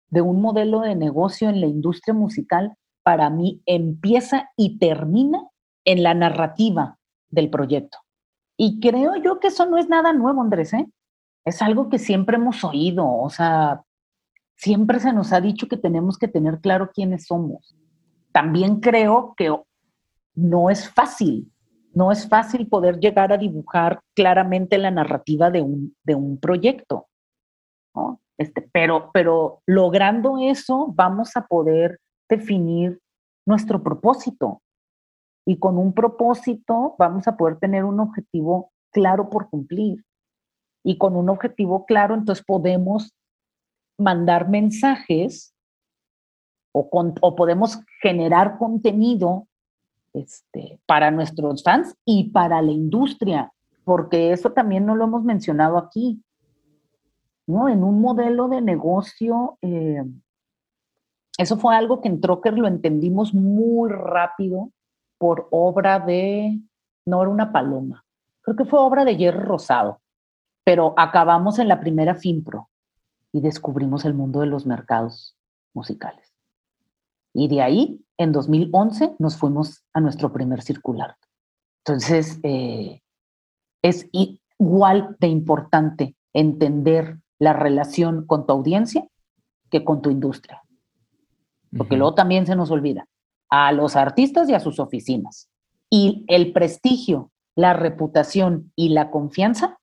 de 0.10 0.22
un 0.22 0.42
modelo 0.42 0.82
de 0.82 0.96
negocio 0.96 1.50
en 1.50 1.62
la 1.62 1.68
industria 1.68 2.14
musical 2.14 2.76
para 3.04 3.30
mí 3.30 3.62
empieza 3.66 4.50
y 4.56 4.78
termina 4.78 5.48
en 5.86 6.04
la 6.04 6.14
narrativa 6.14 6.98
del 7.30 7.50
proyecto. 7.50 7.98
Y 8.58 8.80
creo 8.80 9.16
yo 9.16 9.40
que 9.40 9.48
eso 9.48 9.66
no 9.66 9.78
es 9.78 9.88
nada 9.88 10.14
nuevo, 10.14 10.42
Andrés, 10.42 10.74
¿eh? 10.74 10.88
Es 11.46 11.62
algo 11.62 11.90
que 11.90 11.98
siempre 11.98 12.36
hemos 12.36 12.64
oído, 12.64 13.08
o 13.08 13.30
sea, 13.30 13.82
siempre 14.56 15.00
se 15.00 15.14
nos 15.14 15.32
ha 15.32 15.40
dicho 15.40 15.68
que 15.68 15.78
tenemos 15.78 16.18
que 16.18 16.28
tener 16.28 16.60
claro 16.60 16.92
quiénes 16.94 17.26
somos. 17.26 17.76
También 18.34 18.82
creo 18.82 19.34
que 19.38 19.56
no 20.36 20.70
es 20.70 20.90
fácil, 20.90 21.52
no 21.94 22.12
es 22.12 22.28
fácil 22.28 22.68
poder 22.68 23.00
llegar 23.00 23.32
a 23.32 23.38
dibujar 23.38 24.02
claramente 24.14 24.78
la 24.78 24.92
narrativa 24.92 25.50
de 25.50 25.62
un, 25.62 25.96
de 26.04 26.16
un 26.16 26.38
proyecto. 26.38 27.08
Este, 28.40 28.68
pero, 28.72 29.12
pero 29.14 29.62
logrando 29.66 30.38
eso 30.40 30.88
vamos 30.96 31.36
a 31.36 31.46
poder 31.46 32.00
definir 32.30 33.00
nuestro 33.46 33.84
propósito. 33.84 34.62
Y 35.46 35.60
con 35.60 35.78
un 35.78 35.94
propósito 35.94 36.96
vamos 36.98 37.28
a 37.28 37.36
poder 37.36 37.58
tener 37.58 37.84
un 37.84 38.00
objetivo 38.00 38.72
claro 38.92 39.30
por 39.30 39.50
cumplir. 39.50 40.06
Y 40.86 40.98
con 40.98 41.18
un 41.18 41.30
objetivo 41.30 41.86
claro, 41.86 42.16
entonces 42.16 42.46
podemos 42.46 43.14
mandar 43.98 44.48
mensajes 44.48 45.54
o, 46.74 46.90
o 47.22 47.36
podemos 47.36 47.82
generar 48.02 48.58
contenido 48.58 49.48
este, 50.14 50.80
para 50.86 51.12
nuestros 51.12 51.62
fans 51.62 51.94
y 52.06 52.30
para 52.30 52.62
la 52.62 52.72
industria, 52.72 53.52
porque 53.84 54.32
eso 54.32 54.54
también 54.54 54.86
no 54.86 54.96
lo 54.96 55.04
hemos 55.06 55.24
mencionado 55.24 55.78
aquí. 55.78 56.24
¿No? 57.50 57.68
En 57.68 57.84
un 57.84 58.00
modelo 58.00 58.48
de 58.48 58.62
negocio, 58.62 59.58
eh, 59.62 60.04
eso 61.38 61.58
fue 61.58 61.76
algo 61.76 62.00
que 62.00 62.08
en 62.08 62.22
Trocker 62.22 62.58
lo 62.58 62.68
entendimos 62.68 63.34
muy 63.34 63.90
rápido 63.90 64.72
por 65.18 65.48
obra 65.50 66.00
de, 66.00 66.60
no 67.06 67.22
era 67.22 67.32
una 67.32 67.52
paloma, 67.52 68.06
creo 68.42 68.56
que 68.56 68.66
fue 68.66 68.80
obra 68.80 69.04
de 69.04 69.16
Jerry 69.16 69.40
Rosado, 69.40 70.00
pero 70.64 70.94
acabamos 70.96 71.58
en 71.58 71.68
la 71.68 71.80
primera 71.80 72.14
FinPro 72.14 72.70
y 73.32 73.42
descubrimos 73.42 74.06
el 74.06 74.14
mundo 74.14 74.42
de 74.42 74.46
los 74.46 74.68
mercados 74.68 75.36
musicales. 75.74 76.32
Y 77.34 77.48
de 77.48 77.64
ahí, 77.64 78.06
en 78.18 78.32
2011, 78.32 79.16
nos 79.18 79.38
fuimos 79.38 79.84
a 79.94 80.02
nuestro 80.02 80.32
primer 80.32 80.62
circular. 80.62 81.16
Entonces, 81.84 82.40
eh, 82.44 83.02
es 83.82 84.08
igual 84.12 85.16
de 85.20 85.28
importante 85.28 86.16
entender 86.34 87.20
la 87.40 87.54
relación 87.54 88.26
con 88.26 88.46
tu 88.46 88.54
audiencia 88.54 89.08
que 89.72 89.84
con 89.84 90.02
tu 90.02 90.10
industria. 90.10 90.62
Porque 91.76 91.98
luego 91.98 92.16
también 92.16 92.46
se 92.46 92.56
nos 92.56 92.72
olvida 92.72 93.08
a 93.50 93.72
los 93.72 93.96
artistas 93.96 94.50
y 94.50 94.54
a 94.54 94.60
sus 94.60 94.80
oficinas. 94.80 95.50
Y 95.90 96.26
el 96.28 96.54
prestigio, 96.54 97.32
la 97.56 97.74
reputación 97.74 98.72
y 98.76 98.90
la 98.90 99.10
confianza 99.12 99.80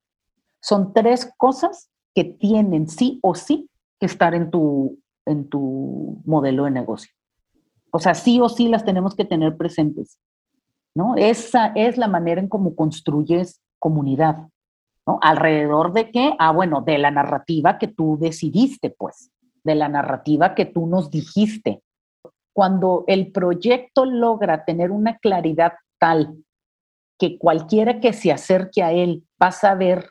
son 0.61 0.92
tres 0.92 1.33
cosas 1.37 1.90
que 2.14 2.25
tienen 2.25 2.88
sí 2.88 3.19
o 3.23 3.35
sí 3.35 3.69
que 3.99 4.07
estar 4.07 4.35
en 4.35 4.51
tu, 4.51 4.99
en 5.25 5.49
tu 5.49 6.23
modelo 6.25 6.64
de 6.64 6.71
negocio. 6.71 7.12
O 7.90 7.99
sea, 7.99 8.14
sí 8.14 8.40
o 8.40 8.49
sí 8.49 8.69
las 8.69 8.85
tenemos 8.85 9.14
que 9.14 9.25
tener 9.25 9.57
presentes. 9.57 10.19
¿no? 10.97 11.14
Esa 11.16 11.73
es 11.75 11.99
la 11.99 12.09
manera 12.09 12.40
en 12.40 12.49
cómo 12.49 12.75
construyes 12.75 13.61
comunidad. 13.79 14.49
¿No? 15.07 15.19
¿Alrededor 15.23 15.92
de 15.92 16.11
qué? 16.11 16.35
Ah, 16.38 16.53
bueno, 16.53 16.83
de 16.83 16.99
la 16.99 17.11
narrativa 17.11 17.79
que 17.79 17.88
tú 17.88 18.19
decidiste, 18.21 18.90
pues, 18.90 19.31
de 19.64 19.75
la 19.75 19.88
narrativa 19.88 20.55
que 20.55 20.66
tú 20.66 20.87
nos 20.87 21.11
dijiste. 21.11 21.83
Cuando 22.53 23.05
el 23.07 23.33
proyecto 23.33 24.05
logra 24.05 24.64
tener 24.64 24.90
una 24.90 25.19
claridad 25.19 25.75
tal 25.99 26.35
que 27.19 27.38
cualquiera 27.38 28.01
que 28.01 28.12
se 28.12 28.33
acerque 28.33 28.83
a 28.83 28.92
él 28.92 29.25
va 29.42 29.49
a 29.49 29.53
saber 29.53 30.11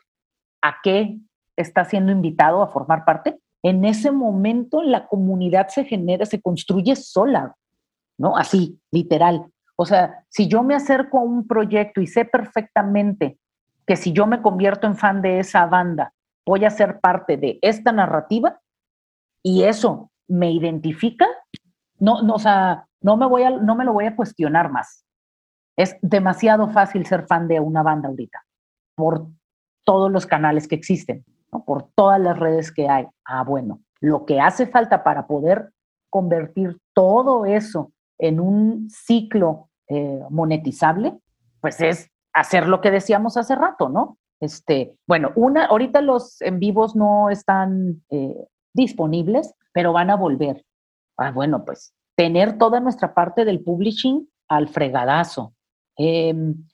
a 0.62 0.76
qué 0.82 1.18
está 1.56 1.84
siendo 1.84 2.12
invitado 2.12 2.62
a 2.62 2.68
formar 2.68 3.04
parte, 3.04 3.38
en 3.62 3.84
ese 3.84 4.10
momento 4.10 4.82
la 4.82 5.06
comunidad 5.06 5.68
se 5.68 5.84
genera, 5.84 6.26
se 6.26 6.40
construye 6.40 6.94
sola, 6.96 7.56
¿no? 8.18 8.36
Así, 8.36 8.78
literal. 8.90 9.46
O 9.76 9.86
sea, 9.86 10.24
si 10.28 10.48
yo 10.48 10.62
me 10.62 10.74
acerco 10.74 11.18
a 11.18 11.22
un 11.22 11.46
proyecto 11.46 12.00
y 12.00 12.06
sé 12.06 12.24
perfectamente 12.24 13.38
que 13.86 13.96
si 13.96 14.12
yo 14.12 14.26
me 14.26 14.42
convierto 14.42 14.86
en 14.86 14.96
fan 14.96 15.22
de 15.22 15.38
esa 15.38 15.66
banda, 15.66 16.12
voy 16.44 16.64
a 16.64 16.70
ser 16.70 17.00
parte 17.00 17.36
de 17.36 17.58
esta 17.62 17.92
narrativa 17.92 18.60
y 19.42 19.64
eso 19.64 20.10
me 20.28 20.50
identifica, 20.50 21.26
no, 21.98 22.22
no, 22.22 22.34
o 22.34 22.38
sea, 22.38 22.86
no 23.00 23.16
me, 23.16 23.26
voy 23.26 23.42
a, 23.42 23.50
no 23.50 23.76
me 23.76 23.84
lo 23.84 23.92
voy 23.92 24.06
a 24.06 24.16
cuestionar 24.16 24.70
más. 24.70 25.04
Es 25.76 25.96
demasiado 26.02 26.68
fácil 26.70 27.06
ser 27.06 27.26
fan 27.26 27.46
de 27.48 27.60
una 27.60 27.82
banda 27.82 28.08
ahorita, 28.08 28.44
por 28.96 29.28
todos 29.84 30.10
los 30.10 30.26
canales 30.26 30.66
que 30.66 30.74
existen, 30.74 31.24
por 31.64 31.90
todas 31.94 32.20
las 32.20 32.38
redes 32.38 32.72
que 32.72 32.88
hay. 32.88 33.06
Ah, 33.24 33.44
bueno, 33.44 33.80
lo 34.00 34.24
que 34.26 34.40
hace 34.40 34.66
falta 34.66 35.04
para 35.04 35.26
poder 35.26 35.70
convertir 36.10 36.78
todo 36.92 37.46
eso 37.46 37.92
en 38.18 38.40
un 38.40 38.88
ciclo 38.90 39.68
eh, 39.88 40.22
monetizable, 40.30 41.16
pues 41.60 41.80
es 41.80 42.10
hacer 42.36 42.68
lo 42.68 42.80
que 42.80 42.90
decíamos 42.90 43.36
hace 43.36 43.54
rato, 43.56 43.88
¿no? 43.88 44.18
Este, 44.40 44.94
bueno, 45.06 45.32
una, 45.34 45.64
ahorita 45.64 46.02
los 46.02 46.40
en 46.42 46.60
vivos 46.60 46.94
no 46.94 47.30
están 47.30 48.02
eh, 48.10 48.46
disponibles, 48.74 49.54
pero 49.72 49.94
van 49.94 50.10
a 50.10 50.16
volver. 50.16 50.64
Ah, 51.16 51.32
bueno, 51.32 51.64
pues 51.64 51.94
tener 52.14 52.58
toda 52.58 52.78
nuestra 52.80 53.14
parte 53.14 53.46
del 53.46 53.62
publishing 53.62 54.28
al 54.48 54.68
fregadazo. 54.68 55.54
Em, 55.96 56.66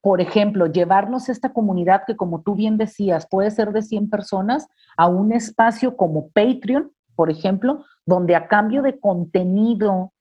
por 0.00 0.20
ejemplo, 0.20 0.66
llevarnos 0.66 1.28
esta 1.28 1.52
comunidad 1.52 2.04
que, 2.06 2.16
como 2.16 2.42
tú 2.42 2.54
bien 2.54 2.78
decías, 2.78 3.26
puede 3.28 3.50
ser 3.50 3.72
de 3.72 3.82
100 3.82 4.08
personas 4.10 4.68
a 4.96 5.08
un 5.08 5.32
espacio 5.32 5.96
como 5.96 6.30
Patreon, 6.30 6.92
por 7.16 7.30
ejemplo, 7.30 7.84
donde 8.06 8.36
a 8.36 8.46
cambio 8.46 8.82
de 8.82 8.98
contenido 8.98 10.12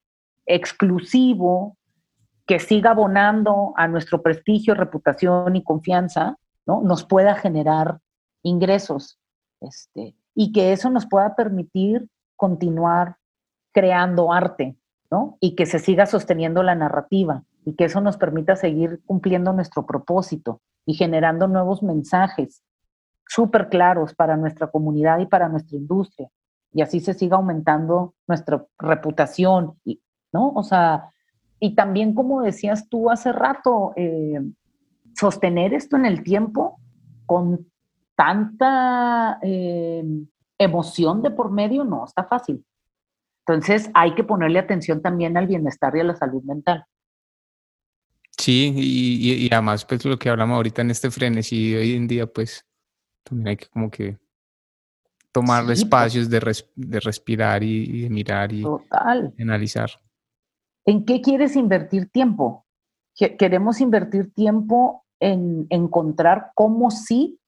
exclusivo, 0.48 1.78
que 2.50 2.60
siga 2.60 2.90
abonando 2.90 3.74
a 3.76 3.88
nuestro 3.88 4.24
prestigio, 4.24 4.74
reputación 4.74 5.56
y 5.56 5.64
confianza, 5.64 6.40
¿no? 6.66 6.82
Nos 6.82 7.06
pueda 7.06 7.36
generar 7.36 8.00
ingresos, 8.42 9.20
este, 9.62 10.16
y 10.34 10.52
que 10.52 10.72
eso 10.72 10.90
nos 10.90 11.06
pueda 11.06 11.36
permitir 11.36 12.10
continuar 12.36 13.18
creando 13.72 14.34
arte, 14.34 14.76
¿no? 15.12 15.38
Y 15.40 15.54
que 15.54 15.68
se 15.68 15.78
siga 15.78 16.08
sosteniendo 16.08 16.64
la 16.64 16.74
narrativa 16.74 17.44
y 17.66 17.76
que 17.76 17.86
eso 17.86 18.02
nos 18.02 18.18
permita 18.18 18.56
seguir 18.56 19.00
cumpliendo 19.06 19.54
nuestro 19.54 19.86
propósito 19.86 20.60
y 20.88 20.96
generando 20.96 21.48
nuevos 21.48 21.84
mensajes 21.84 22.64
súper 23.28 23.70
claros 23.70 24.16
para 24.16 24.38
nuestra 24.38 24.72
comunidad 24.72 25.20
y 25.20 25.28
para 25.28 25.50
nuestra 25.50 25.78
industria. 25.78 26.32
Y 26.74 26.82
así 26.82 27.00
se 27.00 27.14
siga 27.14 27.38
aumentando 27.38 28.16
nuestra 28.28 28.66
reputación, 28.80 29.80
¿no? 30.34 30.50
O 30.56 30.64
sea, 30.64 31.12
y 31.60 31.76
también, 31.76 32.14
como 32.14 32.42
decías 32.42 32.88
tú 32.90 33.10
hace 33.10 33.32
rato, 33.32 33.94
eh, 33.96 34.40
sostener 35.16 35.74
esto 35.74 35.96
en 35.98 36.06
el 36.06 36.24
tiempo 36.24 36.80
con 37.26 37.70
tanta 38.16 39.40
eh, 39.42 40.04
emoción 40.58 41.22
de 41.22 41.32
por 41.32 41.52
medio 41.52 41.84
no 41.84 42.06
está 42.06 42.24
fácil. 42.26 42.64
Entonces 43.46 43.90
hay 43.94 44.14
que 44.16 44.24
ponerle 44.24 44.60
atención 44.60 45.02
también 45.02 45.36
al 45.38 45.48
bienestar 45.48 45.96
y 45.96 46.02
a 46.02 46.04
la 46.04 46.16
salud 46.16 46.44
mental. 46.44 46.86
Sí, 48.38 48.74
y, 48.76 49.46
y, 49.46 49.50
además 49.52 49.84
pues 49.86 50.06
lo 50.06 50.18
que 50.18 50.30
hablamos 50.30 50.56
ahorita 50.56 50.82
en 50.82 50.92
este 50.92 51.12
frenesí 51.12 51.76
hoy 51.76 51.94
en 51.96 52.08
día, 52.08 52.26
pues 52.26 52.66
también 53.24 53.50
hay 53.50 53.58
que 53.58 53.68
como 53.68 53.90
que 53.92 54.18
tomar 55.32 55.62
Sí, 55.64 55.68
pues. 55.68 55.80
espacios 55.80 56.30
de, 56.30 56.40
res- 56.40 56.70
de 56.76 57.00
respirar 57.02 57.64
y, 57.64 57.84
y 57.84 58.02
de 58.04 58.10
mirar 58.10 58.54
y 58.54 58.64
Total. 58.64 59.34
analizar. 59.40 59.90
¿En 60.90 61.06
qué 61.06 61.22
quieres 61.22 61.56
invertir 61.56 62.10
tiempo? 62.10 62.66
Que- 63.16 63.38
Queremos 63.38 63.80
invertir 63.80 64.34
tiempo 64.34 65.04
en 65.20 65.68
encontrar 65.70 66.52
cómo 66.56 66.90
sí, 66.90 67.40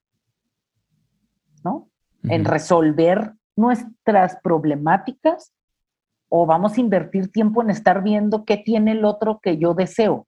¿no? 1.63 1.89
En 2.23 2.45
resolver 2.45 3.33
nuestras 3.55 4.37
problemáticas 4.43 5.53
o 6.29 6.45
vamos 6.45 6.77
a 6.77 6.81
invertir 6.81 7.31
tiempo 7.31 7.63
en 7.63 7.71
estar 7.71 8.03
viendo 8.03 8.45
qué 8.45 8.57
tiene 8.57 8.91
el 8.91 9.05
otro 9.05 9.39
que 9.41 9.57
yo 9.57 9.73
deseo, 9.73 10.27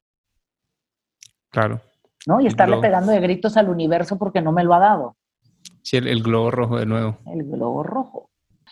Claro. 1.49 1.81
¿no? 2.25 2.39
Y 2.39 2.45
El 2.45 2.47
estarle 2.47 2.75
globo. 2.77 2.81
pegando 2.81 3.11
de 3.11 3.19
gritos 3.19 3.57
al 3.57 3.69
universo 3.69 4.17
porque 4.17 4.41
no 4.41 4.51
me 4.51 4.63
lo 4.63 4.73
ha 4.73 4.79
dado. 4.79 5.15
Sí, 5.83 5.97
el, 5.97 6.07
el 6.07 6.23
globo 6.23 6.49
rojo 6.49 6.79
de 6.79 6.85
nuevo. 6.87 7.17
el 7.27 7.43
globo 7.43 7.83
rojo. 7.83 8.29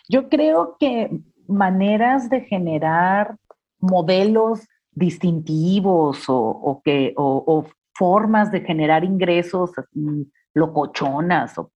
Yo 0.10 0.30
creo 0.30 0.78
que 0.80 1.12
maneras 1.48 2.30
de 2.30 2.42
generar 2.42 3.38
modelos 3.82 4.68
distintivos 4.92 6.26
o, 6.28 6.82
que, 6.84 7.14
o, 7.18 7.66
formas 7.94 8.52
de 8.52 8.62
generar 8.62 9.04
ingresos 9.04 9.78
así, 9.78 10.32
locochonas, 10.54 11.58
o, 11.58 11.72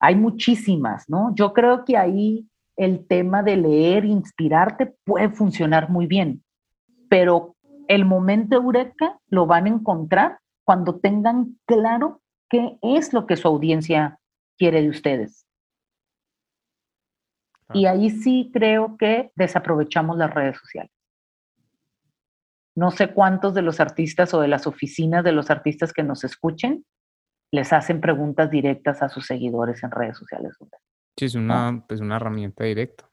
hay 0.00 0.16
muchísimas, 0.16 1.08
¿no? 1.08 1.34
Yo 1.34 1.52
creo 1.52 1.84
que 1.84 1.96
ahí 1.96 2.48
el 2.76 3.06
tema 3.06 3.42
de 3.42 3.56
leer, 3.56 4.06
inspirarte 4.06 4.94
puede 5.04 5.28
funcionar 5.28 5.90
muy 5.90 6.06
bien, 6.06 6.42
pero 7.10 7.54
el 7.86 8.06
momento 8.06 8.56
eureka 8.56 9.18
lo 9.28 9.46
van 9.46 9.66
a 9.66 9.68
encontrar 9.68 10.38
cuando 10.64 10.98
tengan 10.98 11.58
claro 11.66 12.22
qué 12.48 12.78
es 12.80 13.12
lo 13.12 13.26
que 13.26 13.36
su 13.36 13.46
audiencia 13.46 14.18
quiere 14.56 14.80
de 14.80 14.88
ustedes. 14.88 15.44
Y 17.72 17.86
ahí 17.86 18.10
sí 18.10 18.50
creo 18.52 18.96
que 18.96 19.30
desaprovechamos 19.34 20.16
las 20.16 20.32
redes 20.32 20.58
sociales. 20.58 20.92
No 22.74 22.90
sé 22.90 23.08
cuántos 23.08 23.54
de 23.54 23.62
los 23.62 23.80
artistas 23.80 24.32
o 24.34 24.40
de 24.40 24.48
las 24.48 24.66
oficinas 24.66 25.24
de 25.24 25.32
los 25.32 25.50
artistas 25.50 25.92
que 25.92 26.02
nos 26.02 26.24
escuchen 26.24 26.84
les 27.52 27.72
hacen 27.72 28.00
preguntas 28.00 28.50
directas 28.50 29.02
a 29.02 29.08
sus 29.08 29.26
seguidores 29.26 29.82
en 29.82 29.90
redes 29.90 30.16
sociales. 30.16 30.56
Sí, 31.16 31.24
es 31.24 31.34
una, 31.34 31.84
pues 31.86 32.00
una 32.00 32.16
herramienta 32.16 32.64
directa. 32.64 33.08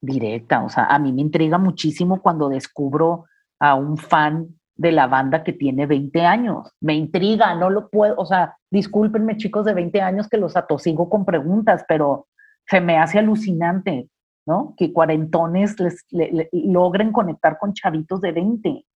Directa, 0.00 0.62
o 0.64 0.68
sea, 0.68 0.86
a 0.86 0.98
mí 0.98 1.12
me 1.12 1.22
intriga 1.22 1.56
muchísimo 1.56 2.20
cuando 2.20 2.48
descubro 2.48 3.26
a 3.58 3.74
un 3.74 3.96
fan 3.96 4.48
de 4.74 4.92
la 4.92 5.06
banda 5.06 5.42
que 5.42 5.52
tiene 5.52 5.86
20 5.86 6.20
años. 6.22 6.70
Me 6.80 6.94
intriga, 6.94 7.54
no 7.54 7.70
lo 7.70 7.88
puedo, 7.88 8.14
o 8.18 8.26
sea, 8.26 8.56
discúlpenme 8.70 9.36
chicos 9.36 9.64
de 9.64 9.72
20 9.72 10.00
años 10.02 10.28
que 10.28 10.36
los 10.36 10.56
atosigo 10.56 11.08
con 11.08 11.24
preguntas, 11.24 11.84
pero 11.88 12.26
se 12.68 12.80
me 12.80 12.98
hace 12.98 13.18
alucinante, 13.18 14.08
¿no? 14.46 14.74
Que 14.76 14.92
cuarentones 14.92 15.78
les, 15.80 16.04
le- 16.10 16.32
le- 16.32 16.48
logren 16.52 17.12
conectar 17.12 17.58
con 17.58 17.72
chavitos 17.74 18.20
de 18.20 18.32
20. 18.32 18.86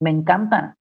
Me 0.00 0.10
encanta. 0.10 0.76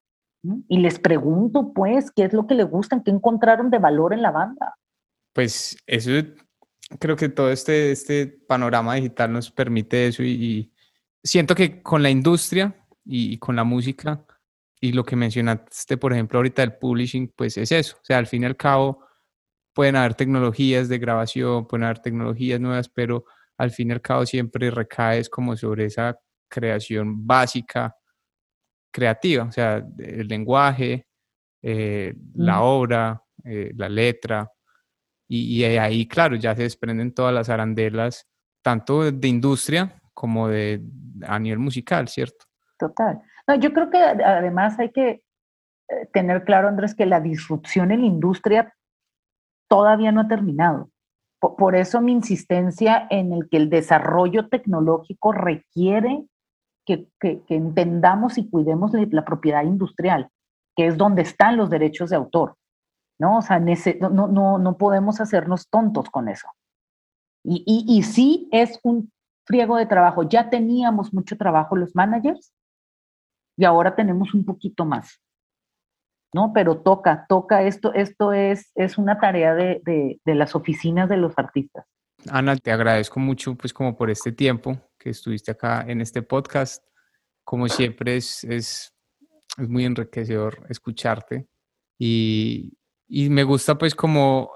Y 0.67 0.77
les 0.79 0.99
pregunto, 0.99 1.73
pues, 1.73 2.11
qué 2.11 2.23
es 2.25 2.33
lo 2.33 2.45
que 2.45 2.53
les 2.55 2.69
gusta, 2.69 3.01
qué 3.03 3.11
encontraron 3.11 3.69
de 3.71 3.79
valor 3.79 4.13
en 4.13 4.21
la 4.21 4.31
banda. 4.31 4.75
Pues 5.33 5.77
eso, 5.87 6.11
creo 6.99 7.15
que 7.15 7.29
todo 7.29 7.51
este, 7.51 7.91
este 7.91 8.27
panorama 8.27 8.95
digital 8.95 9.33
nos 9.33 9.49
permite 9.51 10.07
eso 10.07 10.21
y, 10.23 10.29
y 10.29 10.73
siento 11.23 11.55
que 11.55 11.81
con 11.81 12.03
la 12.03 12.09
industria 12.11 12.75
y, 13.03 13.33
y 13.33 13.37
con 13.39 13.55
la 13.55 13.63
música 13.63 14.23
y 14.79 14.91
lo 14.91 15.03
que 15.03 15.15
mencionaste, 15.15 15.97
por 15.97 16.13
ejemplo, 16.13 16.37
ahorita 16.37 16.61
del 16.61 16.75
publishing, 16.77 17.33
pues 17.35 17.57
es 17.57 17.71
eso. 17.71 17.97
O 17.97 18.05
sea, 18.05 18.17
al 18.19 18.27
fin 18.27 18.43
y 18.43 18.45
al 18.45 18.55
cabo 18.55 19.04
pueden 19.75 19.97
haber 19.97 20.15
tecnologías 20.15 20.87
de 20.89 20.97
grabación, 20.97 21.67
pueden 21.67 21.83
haber 21.83 21.99
tecnologías 21.99 22.59
nuevas, 22.61 22.89
pero 22.89 23.25
al 23.57 23.69
fin 23.71 23.89
y 23.89 23.93
al 23.93 24.01
cabo 24.01 24.25
siempre 24.25 24.71
recaes 24.71 25.29
como 25.29 25.55
sobre 25.57 25.85
esa 25.85 26.17
creación 26.49 27.27
básica 27.27 27.93
creativa, 28.91 29.43
o 29.43 29.51
sea, 29.51 29.85
el 29.99 30.27
lenguaje, 30.27 31.05
eh, 31.61 32.13
la 32.35 32.57
Mm. 32.59 32.63
obra, 32.63 33.21
eh, 33.43 33.71
la 33.75 33.89
letra, 33.89 34.49
y, 35.27 35.57
y 35.57 35.63
ahí, 35.77 36.07
claro, 36.07 36.35
ya 36.35 36.55
se 36.55 36.63
desprenden 36.63 37.13
todas 37.13 37.33
las 37.33 37.49
arandelas, 37.49 38.27
tanto 38.63 39.11
de 39.11 39.27
industria 39.27 39.99
como 40.13 40.47
de 40.47 40.81
a 41.27 41.37
nivel 41.39 41.59
musical, 41.59 42.07
¿cierto? 42.07 42.45
Total. 42.79 43.21
No, 43.47 43.55
yo 43.55 43.73
creo 43.73 43.89
que 43.89 43.97
ad- 43.97 44.21
además 44.21 44.79
hay 44.79 44.91
que 44.91 45.09
eh, 45.89 46.05
tener 46.13 46.43
claro, 46.45 46.67
Andrés, 46.69 46.95
que 46.95 47.05
la 47.05 47.19
disrupción 47.19 47.91
en 47.91 48.01
la 48.01 48.07
industria 48.07 48.73
todavía 49.69 50.11
no 50.11 50.21
ha 50.21 50.27
terminado. 50.27 50.89
Po- 51.39 51.55
Por, 51.55 51.75
eso 51.75 52.01
mi 52.01 52.11
insistencia 52.11 53.07
en 53.09 53.33
el 53.33 53.49
que 53.49 53.57
el 53.57 53.69
desarrollo 53.69 54.47
tecnológico 54.47 55.31
requiere 55.31 56.25
que, 56.85 57.07
entendamos 57.49 58.37
y 58.37 58.49
cuidemos 58.49 58.91
la, 58.93 59.25
propiedad 59.25 59.63
industrial, 59.63 60.29
que 60.75 60.87
es 60.87 60.97
donde 60.97 61.23
están 61.23 61.57
los 61.57 61.69
derechos 61.69 62.09
de 62.11 62.15
autor. 62.15 62.55
¿no? 63.19 63.37
O 63.39 63.41
sea, 63.41 63.59
no- 63.59 64.27
no, 64.27 64.57
no 64.57 64.77
podemos 64.77 65.19
hacernos 65.21 65.69
tontos 65.69 66.09
con 66.09 66.27
eso. 66.29 66.47
Y, 67.43 67.63
y, 67.65 67.97
y 67.97 68.03
sí 68.03 68.49
es 68.51 68.79
un 68.83 69.11
friego 69.45 69.77
de 69.77 69.85
trabajo. 69.85 70.23
Ya 70.23 70.49
teníamos 70.49 71.13
mucho 71.13 71.37
trabajo 71.37 71.75
los 71.75 71.95
managers 71.95 72.53
y 73.57 73.65
ahora 73.65 73.95
tenemos 73.95 74.33
un 74.33 74.43
poquito 74.45 74.85
más. 74.85 75.21
¿No? 76.35 76.51
Pero 76.53 76.81
toca, 76.81 77.25
toca, 77.29 77.63
esto, 77.63 77.93
esto 77.93 78.33
es, 78.33 78.69
es 78.75 78.97
una 78.97 79.17
tarea 79.19 79.55
de, 79.55 79.81
de, 79.85 80.19
de 80.25 80.35
las 80.35 80.53
oficinas 80.53 81.07
de 81.07 81.15
los 81.15 81.31
artistas. 81.37 81.85
Ana, 82.29 82.57
te 82.57 82.73
agradezco 82.73 83.21
mucho 83.21 83.55
pues 83.55 83.71
como 83.71 83.95
por 83.95 84.09
este 84.09 84.33
tiempo 84.33 84.77
que 84.99 85.11
estuviste 85.11 85.51
acá 85.51 85.85
en 85.87 86.01
este 86.01 86.21
podcast. 86.23 86.83
Como 87.45 87.69
siempre 87.69 88.17
es, 88.17 88.43
es, 88.43 88.93
es 89.57 89.69
muy 89.69 89.85
enriquecedor 89.85 90.65
escucharte 90.67 91.47
y, 91.97 92.77
y 93.07 93.29
me 93.29 93.43
gusta 93.43 93.77
pues 93.77 93.95
como 93.95 94.51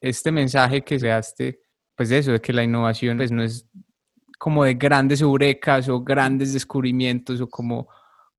este 0.00 0.32
mensaje 0.32 0.82
que 0.82 0.98
creaste, 0.98 1.60
pues 1.94 2.08
de 2.08 2.18
eso, 2.18 2.32
de 2.32 2.40
que 2.40 2.52
la 2.52 2.64
innovación 2.64 3.18
pues 3.18 3.30
no 3.30 3.44
es 3.44 3.68
como 4.36 4.64
de 4.64 4.74
grandes 4.74 5.20
eurecas 5.20 5.88
o 5.88 6.02
grandes 6.02 6.54
descubrimientos 6.54 7.40
o 7.40 7.48
como, 7.48 7.86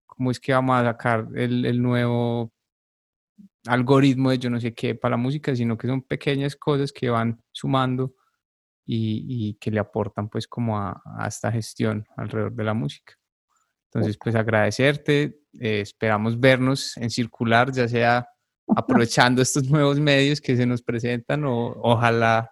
como 0.05 0.29
es 0.29 0.41
que 0.41 0.51
vamos 0.51 0.75
a 0.75 0.83
sacar 0.83 1.29
el, 1.35 1.63
el 1.65 1.81
nuevo 1.81 2.51
algoritmo 3.67 4.31
de 4.31 4.39
yo 4.39 4.49
no 4.49 4.59
sé 4.59 4.73
qué 4.73 4.95
para 4.95 5.11
la 5.11 5.17
música, 5.17 5.55
sino 5.55 5.77
que 5.77 5.87
son 5.87 6.01
pequeñas 6.01 6.55
cosas 6.55 6.91
que 6.91 7.09
van 7.09 7.41
sumando 7.51 8.15
y, 8.85 9.25
y 9.27 9.53
que 9.55 9.71
le 9.71 9.79
aportan 9.79 10.29
pues 10.29 10.47
como 10.47 10.77
a, 10.77 11.01
a, 11.17 11.27
esta 11.27 11.51
gestión 11.51 12.05
alrededor 12.17 12.53
de 12.53 12.63
la 12.63 12.73
música. 12.73 13.13
Entonces 13.85 14.17
pues 14.21 14.35
agradecerte, 14.35 15.39
eh, 15.59 15.81
esperamos 15.81 16.39
vernos 16.39 16.95
en 16.97 17.09
circular, 17.09 17.71
ya 17.71 17.87
sea 17.87 18.27
aprovechando 18.75 19.41
estos 19.41 19.69
nuevos 19.69 19.99
medios 19.99 20.41
que 20.41 20.55
se 20.55 20.65
nos 20.65 20.81
presentan 20.81 21.43
o 21.45 21.75
ojalá 21.81 22.51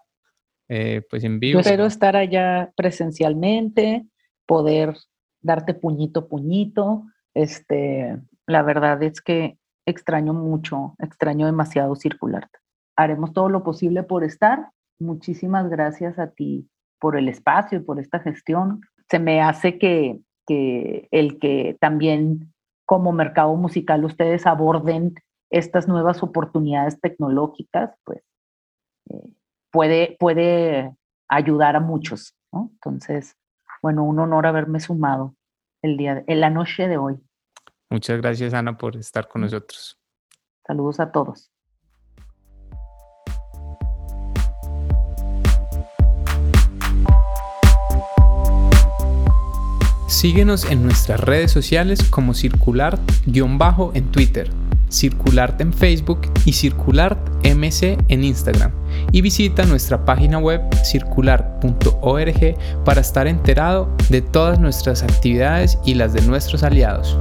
eh, 0.68 1.01
pues 1.10 1.24
en 1.24 1.39
vivo. 1.39 1.55
Yo 1.55 1.62
espero 1.62 1.86
estar 1.86 2.16
allá 2.16 2.72
presencialmente, 2.76 4.05
poder 4.45 4.95
darte 5.41 5.74
puñito 5.74 6.28
puñito. 6.28 7.05
Este, 7.34 8.18
la 8.45 8.62
verdad 8.64 9.01
es 9.03 9.22
que 9.22 9.57
extraño 9.86 10.34
mucho, 10.34 10.95
extraño 10.99 11.45
demasiado 11.45 11.95
circularte. 11.95 12.59
Haremos 12.95 13.34
todo 13.34 13.49
lo 13.49 13.63
posible 13.63 14.03
por 14.03 14.23
estar. 14.23 14.71
Muchísimas 14.99 15.69
gracias 15.69 16.19
a 16.19 16.32
ti 16.32 16.69
por 16.99 17.15
el 17.15 17.30
espacio 17.30 17.80
y 17.80 17.82
por 17.82 17.99
esta 17.99 18.19
gestión. 18.19 18.82
Se 19.09 19.19
me 19.19 19.41
hace 19.41 19.77
que, 19.77 20.19
que 20.45 21.07
el 21.11 21.39
que 21.39 21.77
también 21.80 22.53
como 22.86 23.11
mercado 23.11 23.55
musical 23.55 24.03
ustedes 24.03 24.45
aborden 24.45 25.15
estas 25.51 25.88
nuevas 25.88 26.21
oportunidades 26.23 26.99
tecnológicas, 26.99 27.95
pues 28.03 28.21
eh, 29.09 29.30
puede, 29.71 30.17
puede 30.19 30.95
ayudar 31.27 31.75
a 31.75 31.80
muchos. 31.80 32.36
Entonces, 32.51 33.36
bueno, 33.82 34.03
un 34.03 34.19
honor 34.19 34.47
haberme 34.47 34.80
sumado 34.80 35.36
el 35.82 35.97
día, 35.97 36.23
en 36.27 36.39
la 36.39 36.49
noche 36.49 36.88
de 36.88 36.97
hoy. 36.97 37.19
Muchas 37.90 38.22
gracias, 38.22 38.54
Ana, 38.54 38.78
por 38.78 38.96
estar 38.96 39.28
con 39.28 39.42
nosotros. 39.42 39.98
Saludos 40.66 41.00
a 41.00 41.12
todos. 41.12 41.52
Síguenos 50.08 50.66
en 50.66 50.84
nuestras 50.84 51.20
redes 51.20 51.52
sociales 51.52 52.04
como 52.10 52.34
circular-bajo 52.34 53.92
en 53.94 54.12
Twitter, 54.12 54.50
circularte 54.92 55.64
en 55.64 55.72
Facebook 55.72 56.22
y 56.46 56.52
circulart-mc 56.52 58.06
en 58.10 58.24
Instagram. 58.24 58.72
Y 59.12 59.22
visita 59.22 59.66
nuestra 59.66 60.04
página 60.04 60.38
web 60.38 60.62
circular.org 60.84 62.56
para 62.84 63.02
estar 63.02 63.28
enterado 63.28 63.90
de 64.10 64.22
todas 64.22 64.60
nuestras 64.60 65.04
actividades 65.04 65.80
y 65.86 65.94
las 65.94 66.14
de 66.14 66.22
nuestros 66.24 66.64
aliados. 66.64 67.18